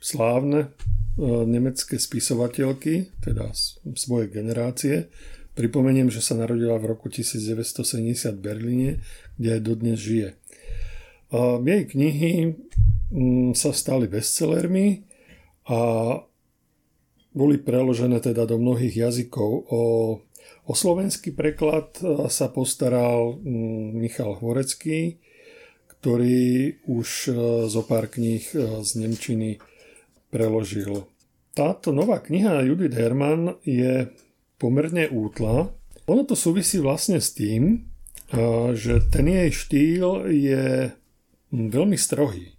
[0.01, 0.75] slávne
[1.15, 3.53] uh, nemecké spisovateľky, teda
[3.95, 5.07] svojej generácie.
[5.55, 8.91] Pripomeniem, že sa narodila v roku 1970 v Berlíne,
[9.35, 10.35] kde aj dodnes žije.
[11.31, 12.59] Jej knihy
[13.11, 15.07] um, sa stali bestsellermi
[15.71, 15.79] a
[17.31, 19.51] boli preložené teda do mnohých jazykov.
[19.71, 19.79] O
[20.69, 23.41] O slovenský preklad e, sa postaral
[23.97, 25.17] Michal Horecký,
[25.97, 27.31] ktorý už e,
[27.65, 29.57] zo pár kníh e, z Nemčiny
[30.29, 31.09] preložil.
[31.57, 34.13] Táto nová kniha Judith Herman je
[34.61, 35.73] pomerne útla.
[36.05, 37.91] Ono to súvisí vlastne s tým,
[38.71, 40.95] že ten jej štýl je
[41.51, 42.55] veľmi strohý.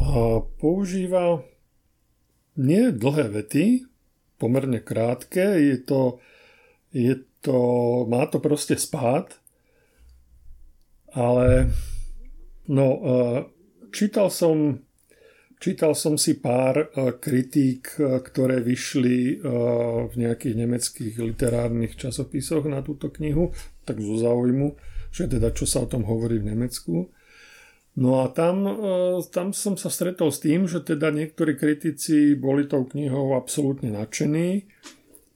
[0.00, 1.44] A používa
[2.56, 3.84] nie dlhé vety,
[4.40, 6.16] pomerne krátke, je to
[6.92, 7.58] je to,
[8.06, 9.34] má to proste spád,
[11.12, 11.72] ale
[12.68, 13.00] no, e,
[13.92, 14.80] čítal som
[15.62, 16.86] Čítal som si pár e,
[17.22, 19.46] kritík, e, ktoré vyšli
[20.10, 23.54] v nejakých nemeckých literárnych časopisoch na túto knihu,
[23.86, 24.74] tak zo záujmu,
[25.14, 27.14] že teda čo sa o tom hovorí v Nemecku.
[27.94, 28.66] No a tam,
[29.30, 34.66] tam som sa stretol s tým, že teda niektorí kritici boli tou knihou absolútne nadšení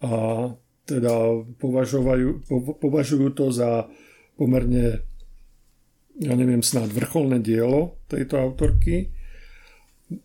[0.03, 0.51] a
[0.87, 2.47] teda považujú,
[2.79, 3.91] považujú to za
[4.39, 5.03] pomerne,
[6.23, 9.11] ja neviem, snáď vrcholné dielo tejto autorky.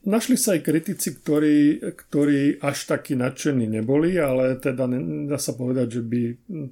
[0.05, 4.85] Našli sa aj kritici, ktorí, ktorí až takí nadšení neboli, ale teda
[5.25, 6.21] dá sa povedať, že by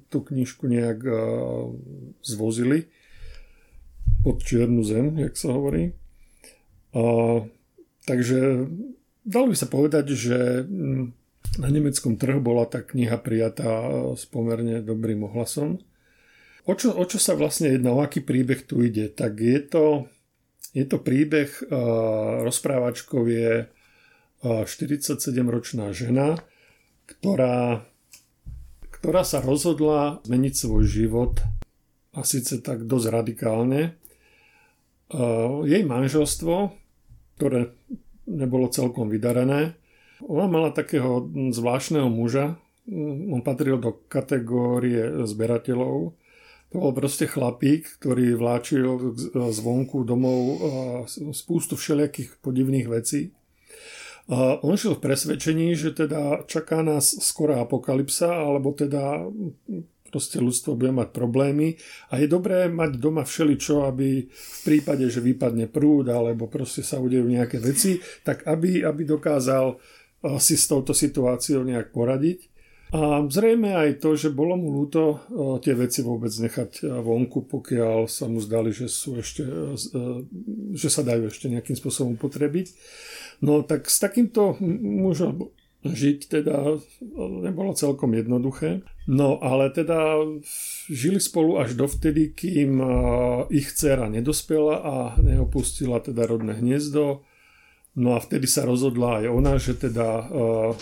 [0.06, 1.02] tú knižku nejak
[2.22, 2.86] zvozili
[4.22, 5.90] pod čiernu zem, jak sa hovorí.
[6.94, 7.46] O,
[8.06, 8.70] takže
[9.26, 11.19] dalo by sa povedať, že mm,
[11.58, 15.82] na nemeckom trhu bola tá kniha prijatá s pomerne dobrým ohlasom.
[16.68, 19.10] O čo, o čo sa vlastne jedná, o aký príbeh tu ide?
[19.10, 19.84] Tak je to,
[20.76, 26.38] je to príbeh, uh, rozprávačkov je uh, 47-ročná žena,
[27.10, 27.82] ktorá,
[28.94, 31.42] ktorá sa rozhodla zmeniť svoj život
[32.14, 33.98] a síce tak dosť radikálne.
[35.10, 36.70] Uh, jej manželstvo,
[37.34, 37.74] ktoré
[38.30, 39.79] nebolo celkom vydarené,
[40.24, 42.60] ona mala takého zvláštneho muža,
[43.30, 46.16] on patril do kategórie zberateľov,
[46.70, 50.38] to bol proste chlapík, ktorý vláčil zvonku domov
[51.34, 53.34] spústu všelijakých podivných vecí.
[54.30, 59.26] A on žil v presvedčení, že teda čaká nás skorá apokalypsa, alebo teda
[60.10, 61.78] proste ľudstvo bude mať problémy
[62.10, 66.98] a je dobré mať doma všeličo, aby v prípade, že vypadne prúd alebo proste sa
[66.98, 69.78] udejú nejaké veci, tak aby, aby dokázal
[70.40, 72.50] si s touto situáciou nejak poradiť.
[72.90, 75.22] A zrejme aj to, že bolo mu ľúto
[75.62, 79.46] tie veci vôbec nechať vonku, pokiaľ sa mu zdali, že, sú ešte,
[80.74, 82.74] že sa dajú ešte nejakým spôsobom potrebiť.
[83.46, 85.54] No tak s takýmto mužom
[85.86, 86.82] žiť teda
[87.46, 88.82] nebolo celkom jednoduché.
[89.06, 90.26] No ale teda
[90.90, 92.82] žili spolu až dovtedy, kým
[93.54, 97.22] ich dcera nedospela a neopustila teda rodné hniezdo
[98.00, 100.72] No a vtedy sa rozhodla aj ona, že teda uh,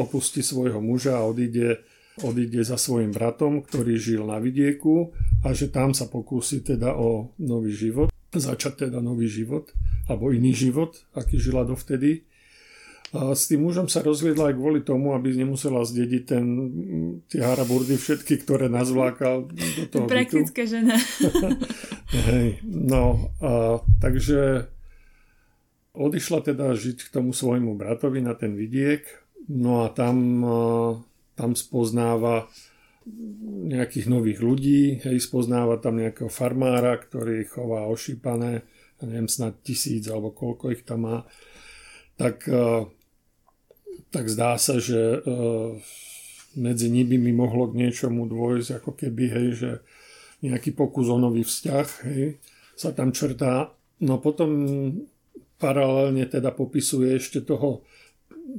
[0.00, 1.84] opustí svojho muža a odíde,
[2.24, 5.12] odíde za svojim bratom, ktorý žil na vidieku
[5.44, 9.68] a že tam sa pokúsi teda o nový život, začať teda nový život,
[10.08, 12.24] alebo iný život, aký žila dovtedy.
[13.14, 16.44] A s tým mužom sa rozviedla aj kvôli tomu, aby nemusela zdediť ten,
[17.30, 20.98] tie haraburdy všetky, ktoré nazvlákal do toho Praktická žena.
[22.28, 24.68] Hej, no, a, takže
[25.96, 29.00] Odišla teda žiť k tomu svojmu bratovi na ten vidiek,
[29.48, 30.44] no a tam,
[31.32, 32.52] tam spoznáva
[33.70, 38.66] nejakých nových ľudí, hej, spoznáva tam nejakého farmára, ktorý chová ošípané,
[39.00, 41.18] neviem, snad tisíc alebo koľko ich tam má,
[42.20, 42.44] tak,
[44.12, 45.22] tak zdá sa, že
[46.56, 49.70] medzi nimi by mohlo k niečomu dôjsť, ako keby, hej, že
[50.44, 52.36] nejaký pokus o nový vzťah, hej,
[52.76, 53.72] sa tam črtá.
[54.04, 54.50] No potom
[55.56, 57.84] paralelne teda popisuje ešte toho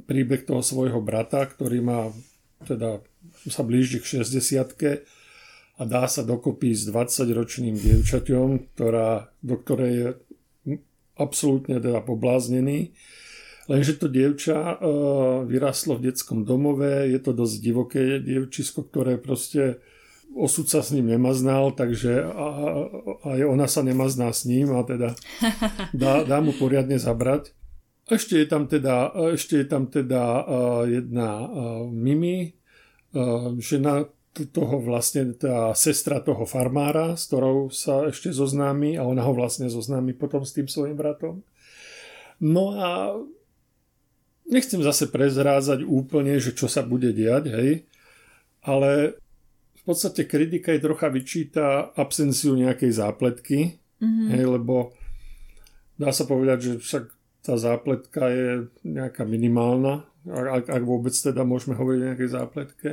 [0.06, 2.10] príbeh toho svojho brata, ktorý má
[2.66, 3.02] teda
[3.46, 10.08] sa blíži k 60 a dá sa dokopy s 20-ročným dievčaťom, ktorá, do ktorej je
[11.14, 12.90] absolútne teda pobláznený.
[13.68, 14.76] Lenže to dievča e,
[15.46, 19.78] vyrastlo v detskom domove, je to dosť divoké dievčisko, ktoré proste
[20.36, 22.26] osud sa s ním nemaznal, takže
[23.24, 25.16] aj ona sa nemazná s ním a teda
[25.96, 27.52] dá, dá mu poriadne zabrať.
[28.08, 30.48] Ešte je tam teda, ešte je tam teda
[30.88, 31.44] jedna
[31.92, 32.56] Mimi,
[33.60, 34.08] žena
[34.54, 39.66] toho vlastne tá sestra toho farmára, s ktorou sa ešte zoznámi a ona ho vlastne
[39.66, 41.42] zoznámi potom s tým svojim bratom.
[42.38, 43.18] No a
[44.46, 47.70] nechcem zase prezrázať úplne, že čo sa bude diať, hej,
[48.62, 49.18] ale
[49.88, 54.28] podstate kritika je trocha vyčíta absenciu nejakej zápletky, mm-hmm.
[54.36, 54.92] hej, lebo
[55.96, 57.04] dá sa povedať, že však
[57.40, 62.90] tá zápletka je nejaká minimálna, ak, ak vôbec teda môžeme hovoriť o nejakej zápletke.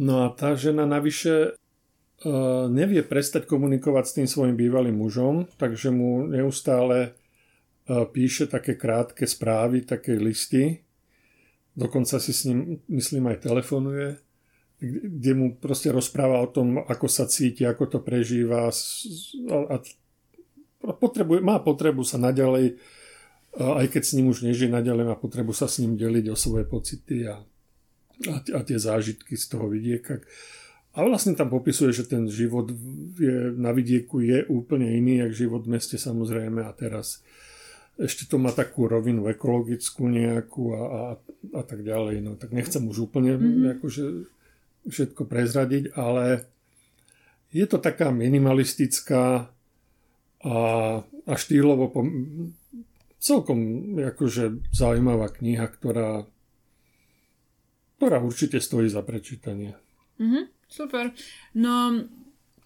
[0.00, 5.92] No a tá žena navyše uh, nevie prestať komunikovať s tým svojim bývalým mužom, takže
[5.92, 10.80] mu neustále uh, píše také krátke správy, také listy.
[11.76, 14.25] Dokonca si s ním, myslím, aj telefonuje
[14.80, 18.72] kde mu proste rozpráva o tom, ako sa cíti, ako to prežíva a,
[19.72, 19.76] a
[20.92, 22.76] potrebuje, má potrebu sa naďalej,
[23.56, 26.68] aj keď s ním už nežije naďalej, má potrebu sa s ním deliť o svoje
[26.68, 27.40] pocity a,
[28.28, 30.20] a, a tie zážitky z toho vidieka.
[30.96, 32.72] A vlastne tam popisuje, že ten život
[33.16, 37.20] je, na vidieku je úplne iný, jak život v meste samozrejme a teraz
[37.96, 41.02] ešte to má takú rovinu ekologickú nejakú a, a,
[41.56, 42.20] a tak ďalej.
[42.20, 43.80] No tak nechcem už úplne mm-hmm.
[43.80, 44.04] akože
[44.86, 46.46] všetko prezradiť, ale
[47.50, 49.50] je to taká minimalistická
[50.46, 50.56] a,
[51.02, 52.54] a štýlovo pom-
[53.26, 53.58] celkom
[53.98, 56.22] akože zaujímavá kniha, ktorá,
[57.98, 59.74] ktorá určite stojí za prečítanie.
[60.22, 61.10] Mm-hmm, super.
[61.58, 62.06] No,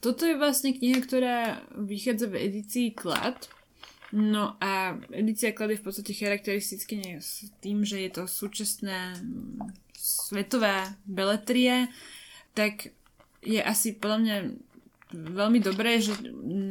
[0.04, 3.48] toto je vlastne kniha, ktorá vychádza v edícii Klad.
[4.10, 9.16] No a edícia Klad je v podstate charakteristicky s tým, že je to súčasné
[10.00, 11.92] svetové beletrie,
[12.56, 12.88] tak
[13.44, 14.36] je asi podľa mňa
[15.12, 16.16] veľmi dobré, že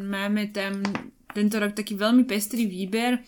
[0.10, 0.82] máme tam
[1.30, 3.22] tento rok taký veľmi pestrý výber.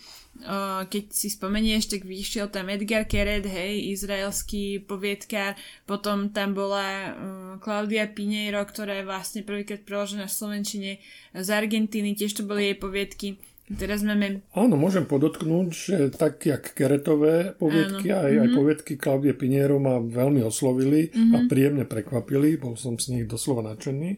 [0.87, 7.13] Keď si spomenieš, tak vyšiel tam Edgar Keret, hej, izraelský poviedkár, potom tam bola
[7.59, 10.91] Claudia Pineiro, ktorá je vlastne prvýkrát preložená v Slovenčine
[11.35, 13.37] z Argentíny, tiež to boli jej poviedky.
[13.77, 14.43] Teraz máme...
[14.51, 18.27] Áno, môžem podotknúť, že tak jak Keretové poviedky, Áno.
[18.27, 18.43] aj, mm-hmm.
[18.43, 18.57] aj mhm.
[18.57, 21.33] poviedky Klaudie Piniero ma veľmi oslovili mm-hmm.
[21.35, 21.47] a mhm.
[21.47, 24.09] príjemne prekvapili, bol som z nich doslova nadšený.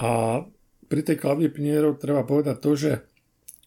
[0.00, 0.42] A
[0.88, 2.92] pri tej Klaudie Piniero treba povedať to, že,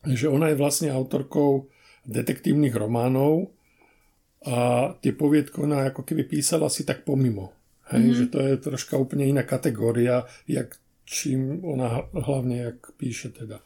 [0.08, 1.70] že ona je vlastne autorkou
[2.06, 3.54] detektívnych románov
[4.46, 7.54] a tie poviedky ona ako keby písala si tak pomimo.
[7.90, 8.18] Hej, mm-hmm.
[8.18, 13.62] že to je troška úplne iná kategória, jak čím ona hlavne jak píše teda.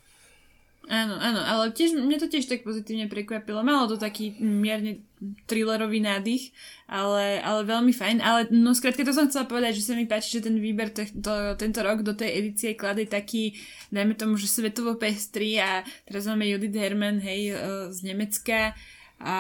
[0.90, 3.62] Áno, áno, ale tiež, mne to tiež tak pozitívne prekvapilo.
[3.62, 5.06] Malo to taký mierne
[5.46, 6.50] thrillerový nádych,
[6.90, 8.18] ale, ale veľmi fajn.
[8.18, 11.06] Ale no skrátka to som chcela povedať, že sa mi páči, že ten výber to,
[11.22, 13.54] to, tento rok do tej edície klade taký,
[13.94, 18.74] dajme tomu, že svetovo pestrý a teraz máme Judith Herman, hej, e, z Nemecka
[19.22, 19.38] a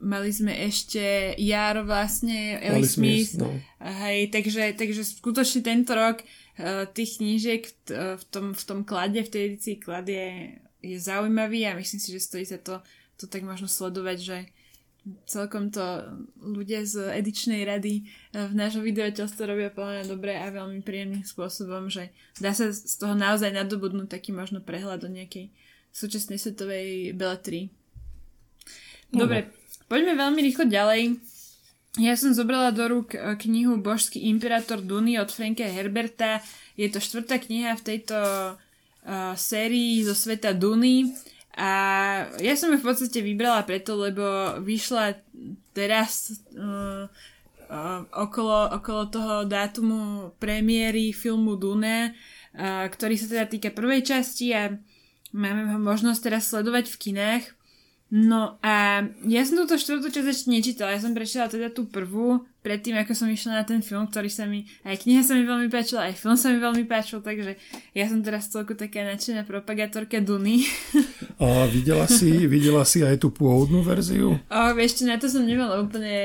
[0.00, 3.52] mali sme ešte Jar vlastne, Ellie Smith, Smith no.
[3.84, 6.43] hej, takže, takže skutočne tento rok Eh,
[6.94, 11.74] tých knížiek v tom, v tom klade, v tej edícii klad je, je zaujímavý a
[11.74, 12.78] myslím si, že stojí sa to,
[13.18, 14.36] to tak možno sledovať, že
[15.28, 15.84] celkom to
[16.40, 21.92] ľudia z edičnej rady eh, v nášho vydavateľstve robia plne dobre a veľmi príjemným spôsobom,
[21.92, 22.08] že
[22.40, 25.52] dá sa z toho naozaj nadobudnúť taký možno prehľad do nejakej
[25.94, 27.70] súčasnej svetovej beletrii.
[29.14, 29.46] Dobre,
[29.86, 31.33] poďme veľmi rýchlo ďalej.
[31.94, 36.42] Ja som zobrala do rúk e, knihu Božský imperátor Duny od Franka Herberta.
[36.74, 38.18] Je to štvrtá kniha v tejto
[38.58, 41.14] uh, sérii zo sveta Duny.
[41.54, 41.70] A
[42.42, 45.14] ja som ju v podstate vybrala preto, lebo vyšla
[45.70, 47.06] teraz uh,
[47.70, 54.50] uh, okolo, okolo toho dátumu premiéry filmu Dune, uh, ktorý sa teda týka prvej časti
[54.50, 54.74] a
[55.30, 57.44] máme ho možnosť teraz sledovať v kinách.
[58.12, 62.44] No a ja som túto štvrtú časť ešte nečítala, ja som prečítala teda tú prvú,
[62.60, 65.72] predtým ako som išla na ten film, ktorý sa mi, aj kniha sa mi veľmi
[65.72, 67.56] páčila, aj film sa mi veľmi páčil, takže
[67.96, 70.68] ja som teraz celku taká nadšená propagátorka Duny.
[71.42, 74.38] A videla si, videla si aj tú pôvodnú verziu?
[74.46, 76.16] O, čo, na to som nemala úplne,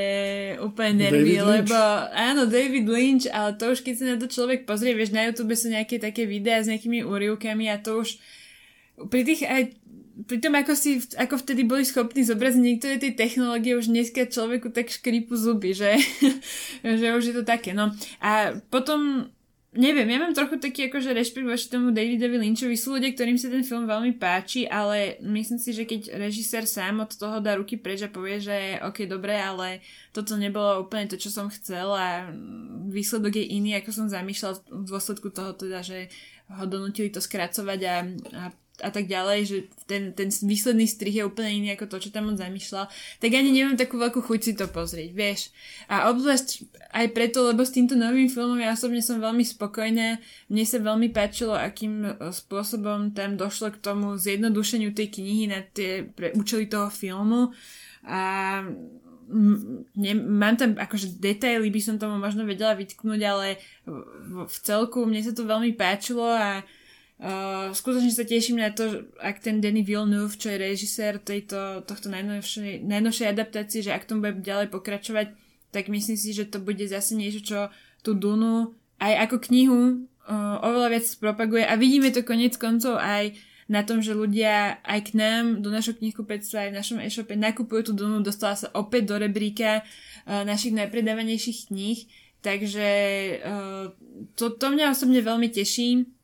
[0.61, 1.79] úplne nervy, lebo
[2.13, 5.57] áno, David Lynch, ale to už keď sa na to človek pozrie, vieš, na YouTube
[5.57, 8.21] sú nejaké také videá s nejakými úrivkami a to už
[9.07, 9.78] pri tých aj
[10.27, 14.73] pri tom, ako, si, ako vtedy boli schopní zobraziť niektoré tie technológie, už dneska človeku
[14.73, 15.95] tak škrípu zuby, že,
[16.99, 17.71] že už je to také.
[17.71, 17.95] No.
[18.19, 19.31] A potom,
[19.71, 22.75] neviem, ja mám trochu taký akože rešpekt voči tomu Davidovi Lynchovi.
[22.75, 26.99] Sú ľudia, ktorým sa ten film veľmi páči, ale myslím si, že keď režisér sám
[26.99, 29.79] od toho dá ruky preč a povie, že ok, dobre, ale
[30.11, 32.27] toto nebolo úplne to, čo som chcel a
[32.91, 36.11] výsledok je iný, ako som zamýšľal v dôsledku toho teda, že
[36.49, 37.95] ho donútili to skracovať a,
[38.33, 38.43] a
[38.79, 42.31] a tak ďalej, že ten, ten výsledný strih je úplne iný ako to, čo tam
[42.31, 42.87] on zamýšľal,
[43.19, 45.51] tak ani nemám takú veľkú chuť si to pozrieť, vieš.
[45.91, 50.19] A obzvlášť aj preto, lebo s týmto novým filmom ja osobne som veľmi spokojná,
[50.49, 55.61] mne sa veľmi páčilo, akým e, spôsobom tam došlo k tomu zjednodušeniu tej knihy na
[55.61, 57.51] tie pre účely toho filmu
[58.07, 58.61] a
[59.95, 63.47] ne, mám tam akože detaily by som tomu možno vedela vytknúť, ale
[63.85, 66.65] v, v celku mne sa to veľmi páčilo a
[67.19, 72.07] Uh, skutočne sa teším na to, ak ten Danny Villeneuve, čo je režisér tejto, tohto
[72.07, 75.35] najnovšej, najnovšej adaptácie, že ak tom bude ďalej pokračovať,
[75.75, 77.59] tak myslím si, že to bude zase niečo, čo
[78.07, 78.71] tú Dunu
[79.03, 81.67] aj ako knihu uh, oveľa viac propaguje.
[81.67, 83.35] A vidíme to konec koncov aj
[83.67, 87.91] na tom, že ľudia aj k nám do našho knihkupectva aj v našom e-shope nakupujú
[87.91, 91.99] tú Dunu, dostala sa opäť do rebríka uh, našich najpredávanejších kníh,
[92.39, 92.89] takže
[93.43, 93.91] uh,
[94.39, 96.15] to, to mňa osobne veľmi teší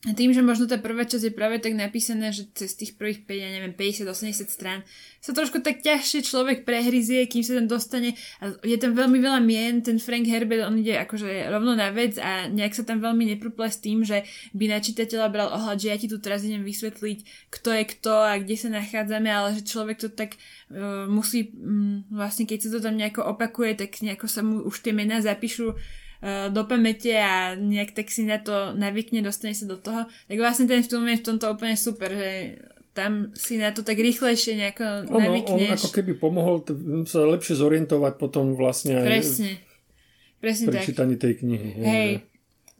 [0.00, 3.28] a tým, že možno tá prvá časť je práve tak napísaná, že cez tých prvých
[3.28, 4.80] 5, ja neviem, 50-80 strán
[5.20, 8.16] sa trošku tak ťažšie človek prehryzie, kým sa tam dostane.
[8.40, 12.16] A je tam veľmi veľa mien, ten Frank Herbert, on ide akože rovno na vec
[12.16, 14.24] a nejak sa tam veľmi neprúple s tým, že
[14.56, 18.14] by na čitateľa bral ohľad, že ja ti tu teraz idem vysvetliť, kto je kto
[18.24, 20.40] a kde sa nachádzame, ale že človek to tak
[20.72, 24.80] uh, musí, um, vlastne keď sa to tam nejako opakuje, tak nejako sa mu už
[24.80, 25.76] tie mená zapíšu
[26.24, 30.68] do pamäte a nejak tak si na to navykne, dostane sa do toho, tak vlastne
[30.68, 32.60] ten film je v tomto úplne super, že
[32.92, 35.70] tam si na to tak rýchlejšie nejako ono, navykneš.
[35.72, 36.60] On ako keby pomohol
[37.08, 39.52] sa lepšie zorientovať potom vlastne aj Presne.
[40.40, 41.70] Presne pri čítaní tej knihy.
[41.80, 42.10] Hej,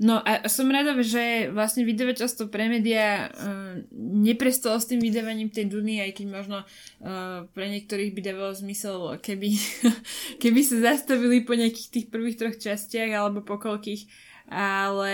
[0.00, 5.68] No a som rada, že vlastne vydavateľstvo pre média uh, neprestalo s tým vydávaním tej
[5.68, 9.60] Duny, aj keď možno uh, pre niektorých by dávalo zmysel, keby,
[10.42, 14.08] keby sa zastavili po nejakých tých prvých troch častiach alebo po koľkých,
[14.48, 15.12] ale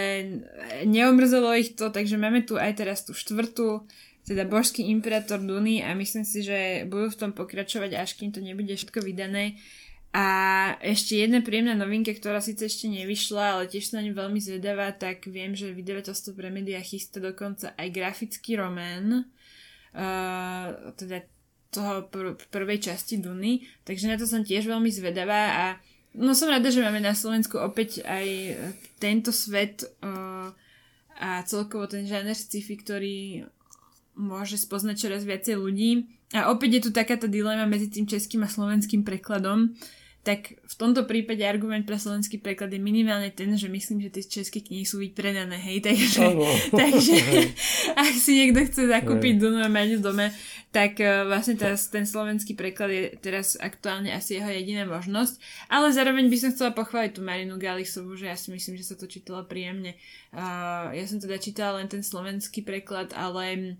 [0.86, 3.90] neomrzelo ich to, takže máme tu aj teraz tú štvrtú
[4.26, 8.42] teda božský imperátor Duny a myslím si, že budú v tom pokračovať, až kým to
[8.42, 9.54] nebude všetko vydané.
[10.16, 10.24] A
[10.80, 14.88] ešte jedna príjemná novinka, ktorá síce ešte nevyšla, ale tiež sa na ňu veľmi zvedavá,
[14.96, 19.28] tak viem, že vydavateľstvo pre médiá chystá dokonca aj grafický román,
[19.92, 21.20] uh, teda
[21.68, 25.64] toho pr- prvej časti Duny, takže na to som tiež veľmi zvedavá a
[26.16, 28.56] no som rada, že máme na Slovensku opäť aj
[28.96, 30.48] tento svet uh,
[31.20, 33.44] a celkovo ten žáner sci-fi, ktorý
[34.16, 36.08] môže spoznať čoraz viacej ľudí.
[36.32, 39.76] A opäť je tu taká tá dilema medzi tým českým a slovenským prekladom,
[40.26, 44.42] tak v tomto prípade argument pre slovenský preklad je minimálne ten, že myslím, že tie
[44.42, 46.34] české knihy sú vypredané, hej, takže,
[46.82, 47.14] takže
[47.94, 50.34] ak si niekto chce zakúpiť Dunu a mať doma,
[50.74, 55.38] tak uh, vlastne teraz ten slovenský preklad je teraz aktuálne asi jeho jediná možnosť,
[55.70, 58.98] ale zároveň by som chcela pochváliť tú Marinu Galisovú, že ja si myslím, že sa
[58.98, 59.94] to čítalo príjemne.
[60.34, 63.78] Uh, ja som teda čítala len ten slovenský preklad, ale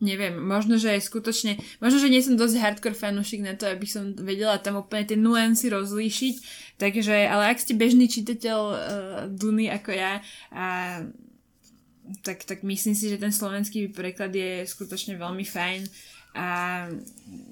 [0.00, 3.84] neviem, možno, že aj skutočne, možno, že nie som dosť hardcore fanúšik na to, aby
[3.84, 6.34] som vedela tam úplne tie nuancy rozlíšiť,
[6.80, 8.76] takže, ale ak ste bežný čitateľ uh,
[9.28, 10.66] Duny ako ja, a,
[12.24, 15.80] tak, tak myslím si, že ten slovenský preklad je skutočne veľmi fajn
[16.34, 16.46] a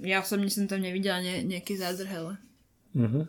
[0.02, 2.38] ja osobne som tam nevidela ne, nejaké zádrhele.
[2.94, 3.26] Uh-huh.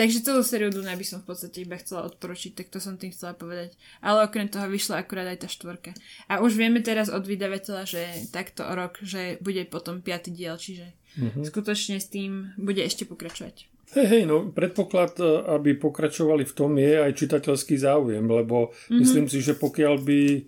[0.00, 3.12] Takže celú sériu Duna by som v podstate iba chcela odporučiť, tak to som tým
[3.12, 3.76] chcela povedať.
[4.00, 5.92] Ale okrem toho vyšla akurát aj tá štvorka.
[6.24, 10.56] A už vieme teraz od vydavateľa, že takto o rok, že bude potom piatý diel,
[10.56, 11.44] čiže uh-huh.
[11.44, 13.68] skutočne s tým bude ešte pokračovať.
[13.92, 15.28] Hej, hej, no predpoklad, e,
[15.60, 19.04] aby pokračovali v tom je aj čitateľský záujem, lebo uh-huh.
[19.04, 20.40] myslím si, že pokiaľ by e,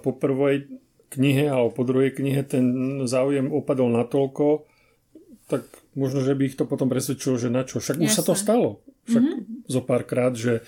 [0.00, 0.72] po prvej
[1.12, 2.64] knihe alebo po druhej knihe ten
[3.04, 4.64] záujem opadol natoľko,
[5.52, 7.82] tak možno, že by ich to potom presvedčilo, že na čo.
[7.82, 8.06] Však Jasne.
[8.06, 8.82] už sa to stalo.
[9.10, 9.70] Však mm-hmm.
[9.70, 10.62] zo párkrát, že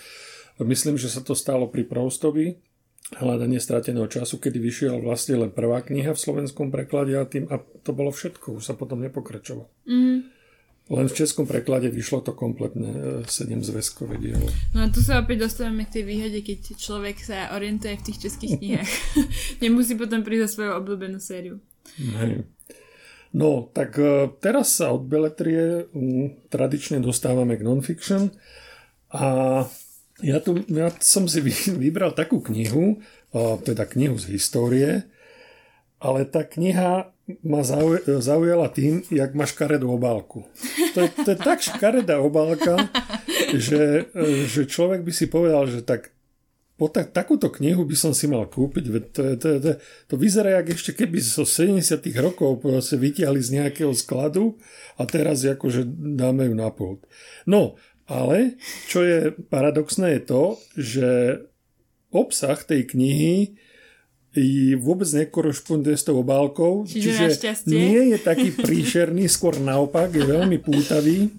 [0.62, 2.58] myslím, že sa to stalo pri Proustovi,
[3.18, 7.60] hľadanie strateného času, kedy vyšiel vlastne len prvá kniha v slovenskom preklade a, tým, a
[7.60, 9.68] to bolo všetko, už sa potom nepokračovalo.
[9.84, 10.32] Mm.
[10.92, 14.44] Len v českom preklade vyšlo to kompletné 7 e, zväzkové dielo.
[14.74, 18.18] No a tu sa opäť dostávame k tej výhode, keď človek sa orientuje v tých
[18.28, 18.92] českých knihách.
[19.62, 21.62] Nemusí potom prísť za svoju obľúbenú sériu.
[21.96, 22.44] Hej.
[23.32, 25.88] No, tak e, teraz sa od beletrie
[26.52, 28.28] tradične dostávame k nonfiction
[29.08, 29.24] a
[30.20, 31.40] ja, tu, ja som si
[31.82, 33.00] vybral takú knihu,
[33.64, 34.90] teda knihu z histórie,
[35.98, 37.62] ale tá kniha ma
[38.04, 40.44] zaujala tým, jak má škaredú obálku.
[40.92, 42.90] To je, to je tak škaredá obálka,
[43.54, 46.10] že, e, že človek by si povedal, že tak
[46.82, 48.84] po tak, takúto knihu by som si mal kúpiť.
[48.90, 49.70] To, je, to, je, to,
[50.10, 51.78] to vyzerá, jak ešte keby zo 70
[52.18, 54.58] rokov sa vytiahli z nejakého skladu
[54.98, 55.86] a teraz akože
[56.18, 57.06] dáme ju na pult.
[57.46, 57.78] No,
[58.10, 58.58] ale
[58.90, 60.42] čo je paradoxné je to,
[60.74, 61.08] že
[62.10, 63.54] obsah tej knihy
[64.82, 70.58] vôbec nekorešponduje s tou obálkou, čiže, čiže nie je taký príšerný, skôr naopak, je veľmi
[70.58, 71.30] pútavý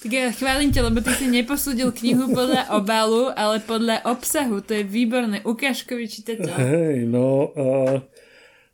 [0.00, 4.64] tak ja chválim ťa, lebo ty si neposúdil knihu podľa obalu, ale podľa obsahu.
[4.64, 5.44] To je výborné.
[5.44, 6.56] Ukážkový čitateľ.
[6.56, 7.52] Hej, no...
[7.52, 7.96] Uh,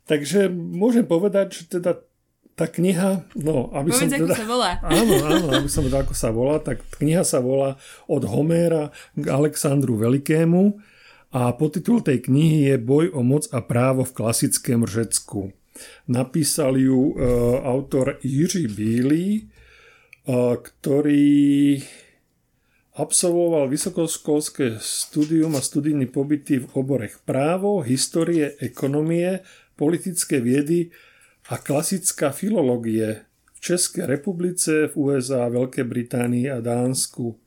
[0.07, 1.99] takže môžem povedať, že teda
[2.57, 4.33] tá kniha, no, aby Povedz, som teda...
[4.33, 4.71] sa volá.
[4.89, 7.77] Áno, áno, aby som vedel, ako sa volá, tak kniha sa volá
[8.09, 10.73] Od Homéra k Alexandru Velikému
[11.29, 15.53] a podtitul tej knihy je Boj o moc a právo v klasickém Řecku.
[16.09, 17.13] Napísal ju uh,
[17.61, 19.53] autor Jiří Bílý,
[20.27, 21.79] ktorý
[22.99, 29.39] absolvoval vysokoškolské studium a studijný pobyty v oborech právo, histórie, ekonomie,
[29.79, 30.91] politické viedy
[31.47, 33.23] a klasická filológie
[33.55, 37.39] v Českej republice, v USA, Veľkej Británii a Dánsku.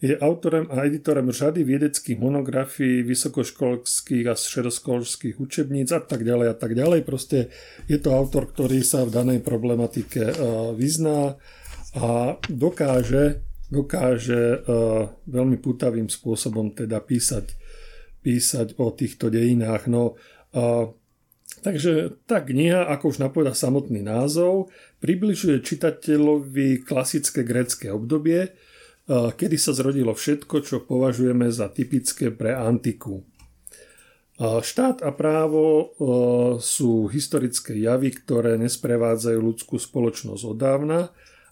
[0.00, 6.56] Je autorem a editorom řady vedeckých monografií, vysokoškolských a středoškolských učebníc a tak ďalej a
[6.56, 7.00] tak ďalej.
[7.04, 7.52] Proste
[7.88, 10.28] je to autor, ktorý sa v danej problematike
[10.76, 11.36] vyzná
[11.96, 17.50] a dokáže, dokáže uh, veľmi putavým spôsobom teda písať,
[18.22, 19.90] písať o týchto dejinách.
[19.90, 20.14] No,
[21.66, 24.70] takže tá kniha, ako už napovedá samotný názov,
[25.02, 32.54] približuje čitateľovi klasické grécké obdobie, uh, kedy sa zrodilo všetko, čo považujeme za typické pre
[32.54, 33.26] antiku.
[34.40, 35.92] Štát a právo
[36.64, 41.00] sú historické javy, ktoré nesprevádzajú ľudskú spoločnosť od dávna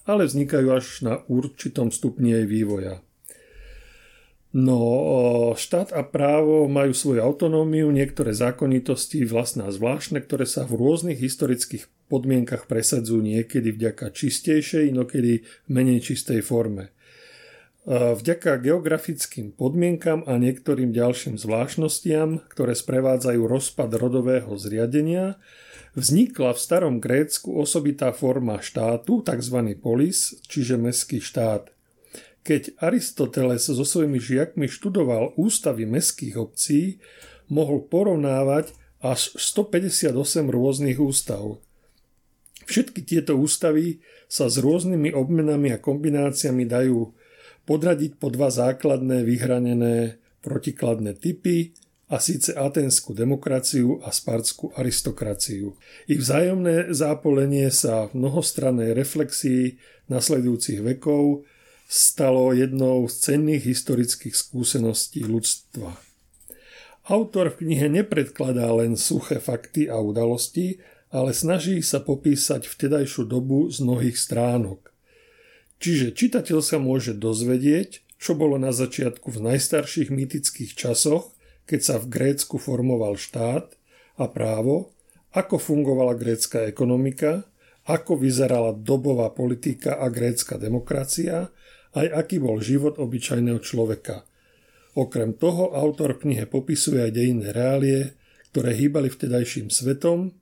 [0.09, 3.04] ale vznikajú až na určitom stupni jej vývoja.
[4.48, 10.80] No, štát a právo majú svoju autonómiu, niektoré zákonitosti vlastné a zvláštne, ktoré sa v
[10.80, 16.96] rôznych historických podmienkach presadzujú niekedy vďaka čistejšej, inokedy menej čistej forme.
[17.89, 25.41] Vďaka geografickým podmienkam a niektorým ďalším zvláštnostiam, ktoré sprevádzajú rozpad rodového zriadenia,
[25.97, 29.72] vznikla v starom Grécku osobitá forma štátu, tzv.
[29.80, 31.72] polis, čiže mestský štát.
[32.45, 37.01] Keď Aristoteles so svojimi žiakmi študoval ústavy mestských obcí,
[37.49, 38.68] mohol porovnávať
[39.01, 40.12] až 158
[40.45, 41.57] rôznych ústav.
[42.68, 47.16] Všetky tieto ústavy sa s rôznymi obmenami a kombináciami dajú
[47.68, 51.76] podradiť po dva základné vyhranené protikladné typy,
[52.08, 55.76] a síce aténskú demokraciu a spartskú aristokraciu.
[56.08, 59.76] Ich vzájomné zápolenie sa v mnohostrannej reflexii
[60.08, 61.44] nasledujúcich vekov
[61.84, 66.00] stalo jednou z cenných historických skúseností ľudstva.
[67.08, 73.68] Autor v knihe nepredkladá len suché fakty a udalosti, ale snaží sa popísať vtedajšiu dobu
[73.72, 74.88] z mnohých stránok.
[75.79, 81.31] Čiže čitateľ sa môže dozvedieť, čo bolo na začiatku v najstarších mýtických časoch,
[81.70, 83.79] keď sa v Grécku formoval štát
[84.18, 84.91] a právo,
[85.31, 87.47] ako fungovala grécka ekonomika,
[87.87, 91.53] ako vyzerala dobová politika a grécka demokracia,
[91.95, 94.26] aj aký bol život obyčajného človeka.
[94.99, 98.18] Okrem toho autor knihe popisuje aj dejinné reálie,
[98.51, 100.35] ktoré hýbali vtedajším svetom,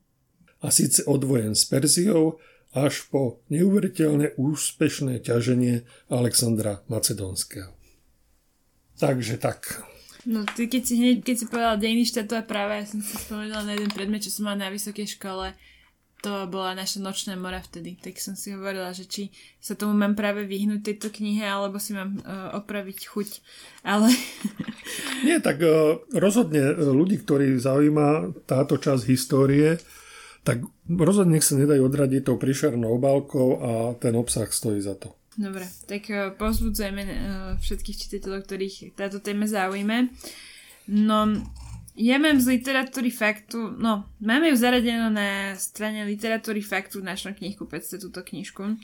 [0.57, 2.41] a síce odvojen s Perziou
[2.75, 7.71] až po neuveriteľne úspešné ťaženie Alexandra Macedónskeho.
[8.97, 9.85] Takže tak.
[10.27, 13.15] No ty keď si hneď, keď si povedal dejiny štátov a práva, ja som si
[13.15, 15.55] spomenula na jeden predmet, čo som mala na vysokej škole,
[16.25, 19.29] to bola naša nočná mora vtedy, tak som si hovorila, že či
[19.61, 23.29] sa tomu mám práve vyhnúť tejto knihe, alebo si mám uh, opraviť chuť,
[23.85, 24.09] ale...
[25.27, 29.77] Nie, tak uh, rozhodne ľudí, ktorí zaujíma táto časť histórie,
[30.43, 35.13] tak rozhodne sa nedajú odradiť tou príšernou obálkou a ten obsah stojí za to.
[35.37, 37.11] Dobre, tak uh, pozbudzujeme uh,
[37.61, 40.09] všetkých čitateľov, ktorých táto téma zaujíme.
[40.89, 41.45] No,
[41.93, 47.37] ja mám z literatúry faktu, no, máme ju zaradenú na strane literatúry faktu v našom
[47.37, 48.81] knihkupectve túto knižku.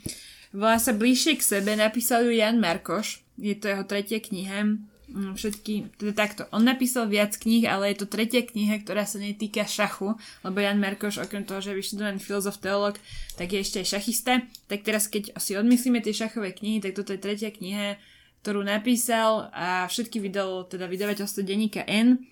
[0.54, 4.78] Volá sa Bližšie k sebe, napísal ju Jan Markoš, je to jeho tretia kniha
[5.12, 6.42] všetky, teda takto.
[6.50, 10.80] On napísal viac kníh, ale je to tretia kniha, ktorá sa netýka šachu, lebo Jan
[10.80, 12.96] Merkoš, okrem toho, že je vyštudovaný filozof, teolog,
[13.36, 14.32] tak je ešte aj šachista.
[14.66, 18.00] Tak teraz, keď si odmyslíme tie šachové knihy, tak toto je tretia kniha,
[18.44, 22.24] ktorú napísal a všetky vydal teda vydavateľstvo denníka N.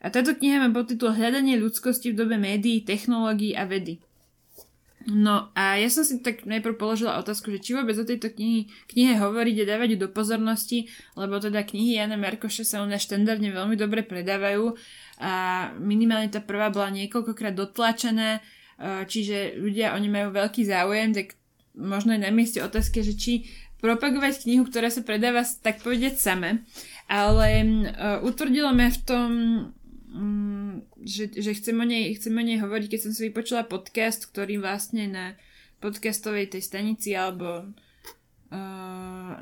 [0.00, 4.00] A táto kniha má podtitul Hľadanie ľudskosti v dobe médií, technológií a vedy.
[5.08, 8.68] No a ja som si tak najprv položila otázku, že či vôbec o tejto knihy,
[8.84, 13.00] knihe hovoriť a dávať ju do pozornosti, lebo teda knihy Jana Merkoša sa u nás
[13.08, 14.76] štandardne veľmi dobre predávajú
[15.24, 15.32] a
[15.80, 18.40] minimálne tá prvá bola niekoľkokrát dotlačená, e,
[19.08, 21.32] čiže ľudia o ne majú veľký záujem, tak
[21.72, 23.32] možno je na mieste otázka, že či
[23.80, 26.68] propagovať knihu, ktorá sa predáva tak povedať same,
[27.08, 29.79] ale uh, utvrdilo ma v tom Mm,
[31.06, 34.58] že, že chcem, o nej, chcem o nej hovoriť, keď som si vypočula podcast, ktorý
[34.58, 35.26] vlastne na
[35.78, 37.70] podcastovej tej stanici alebo
[38.50, 39.32] uh,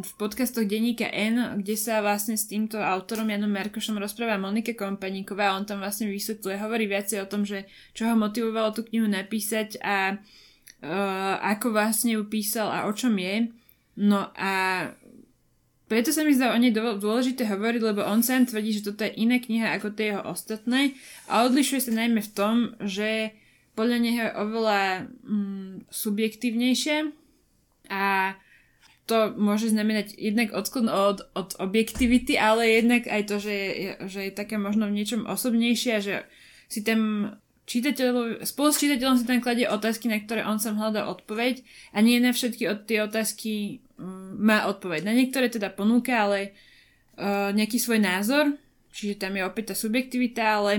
[0.00, 5.52] v podcastoch denníka N, kde sa vlastne s týmto autorom Janom Merkošom rozpráva Monika Kompaníková
[5.58, 9.82] on tam vlastne vysvetľuje, hovorí viacej o tom, že čo ho motivovalo tú knihu napísať
[9.82, 13.50] a uh, ako vlastne ju písal a o čom je.
[13.94, 14.88] No a
[15.84, 19.12] preto sa mi zdá o nej dôležité hovoriť, lebo on sám tvrdí, že toto je
[19.20, 20.96] iná kniha ako tie jeho ostatné
[21.28, 23.36] a odlišuje sa najmä v tom, že
[23.76, 24.80] podľa neho je oveľa
[25.26, 26.96] mm, subjektívnejšie
[27.92, 28.34] a
[29.04, 34.20] to môže znamenať jednak odklon od, od objektivity, ale jednak aj to, že je, že
[34.28, 36.14] je také možno v niečom osobnejšie a že
[36.72, 37.34] si tam
[37.68, 41.60] čitateľ, spolu s čitateľom si tam kladie otázky, na ktoré on sam hľadá odpoveď
[41.92, 43.83] a nie na všetky od tie otázky
[44.38, 45.06] má odpoveď.
[45.06, 46.54] Na niektoré teda ponúka, ale
[47.18, 48.54] uh, nejaký svoj názor,
[48.90, 50.72] čiže tam je opäť tá subjektivita, ale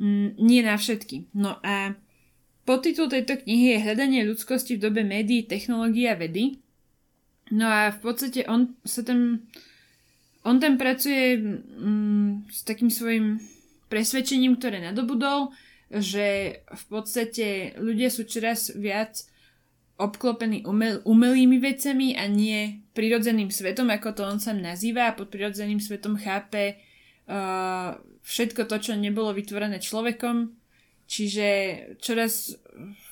[0.00, 1.32] um, nie na všetky.
[1.36, 1.92] No a
[2.64, 6.60] podtitul tejto knihy je Hľadanie ľudskosti v dobe médií, technológií a vedy.
[7.52, 9.44] No a v podstate on sa tam
[10.44, 13.40] on tam pracuje um, s takým svojim
[13.88, 15.56] presvedčením, ktoré nadobudol,
[15.88, 19.24] že v podstate ľudia sú čoraz viac
[19.94, 25.30] obklopený umel, umelými vecami a nie prirodzeným svetom, ako to on sám nazýva a pod
[25.30, 26.78] prirodzeným svetom chápe
[27.30, 27.94] uh,
[28.26, 30.54] všetko to, čo nebolo vytvorené človekom.
[31.04, 31.48] Čiže
[32.00, 32.56] čoraz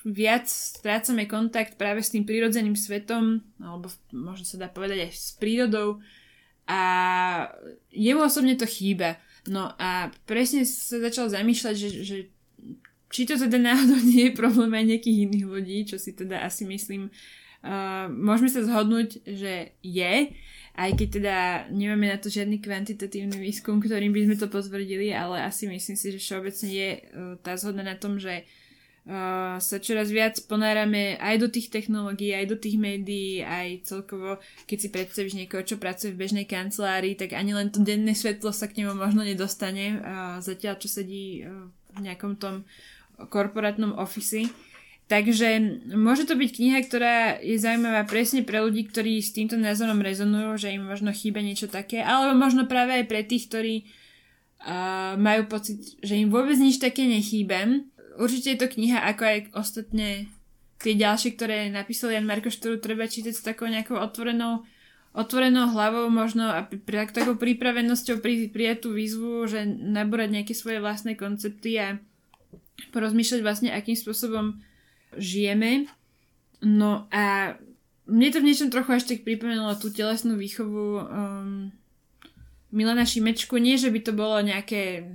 [0.01, 5.37] viac strácame kontakt práve s tým prirodzeným svetom, alebo možno sa dá povedať aj s
[5.37, 6.01] prírodou
[6.65, 6.81] a
[7.93, 9.21] jemu osobne to chýba.
[9.45, 12.17] No a presne sa začal zamýšľať, že, že
[13.13, 16.65] či to teda náhodou nie je problém aj nejakých iných ľudí, čo si teda asi
[16.65, 17.13] myslím,
[17.61, 20.33] uh, môžeme sa zhodnúť, že je.
[20.73, 21.37] aj keď teda
[21.69, 26.17] nemáme na to žiadny kvantitatívny výskum, ktorým by sme to potvrdili, ale asi myslím si,
[26.17, 28.49] že všeobecne je uh, tá zhoda na tom, že
[29.05, 34.41] uh, sa čoraz viac ponárame aj do tých technológií, aj do tých médií, aj celkovo,
[34.65, 38.49] keď si predstavíš niekoho, čo pracuje v bežnej kancelárii, tak ani len to denné svetlo
[38.49, 42.65] sa k nemu možno nedostane, uh, zatiaľ čo sedí uh, v nejakom tom
[43.29, 44.49] korporátnom ofisi.
[45.11, 45.59] Takže
[45.93, 50.55] môže to byť kniha, ktorá je zaujímavá presne pre ľudí, ktorí s týmto názorom rezonujú,
[50.55, 55.51] že im možno chýba niečo také, alebo možno práve aj pre tých, ktorí uh, majú
[55.51, 57.83] pocit, že im vôbec nič také nechýba.
[58.15, 60.31] Určite je to kniha, ako aj ostatné
[60.79, 64.63] tie ďalšie, ktoré napísal Jan Marko ktorú treba čítať s takou nejakou otvorenou
[65.13, 70.81] otvorenou hlavou možno a pri, takou pripravenosťou pri, prijať tú výzvu, že naborať nejaké svoje
[70.81, 72.01] vlastné koncepty a
[72.91, 74.61] porozmýšľať vlastne, akým spôsobom
[75.17, 75.89] žijeme.
[76.63, 77.55] No a
[78.07, 81.71] mne to v niečom trochu až tak pripomenulo tú telesnú výchovu um,
[82.73, 83.55] Milana Šimečku.
[83.59, 85.07] Nie, že by to bolo nejaké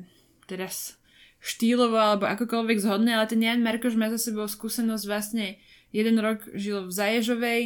[0.49, 0.97] teraz
[1.39, 5.61] štýlovo alebo akokoľvek zhodné, ale ten Jan Markoš má za sebou skúsenosť vlastne
[5.95, 7.63] jeden rok žil v Zaježovej,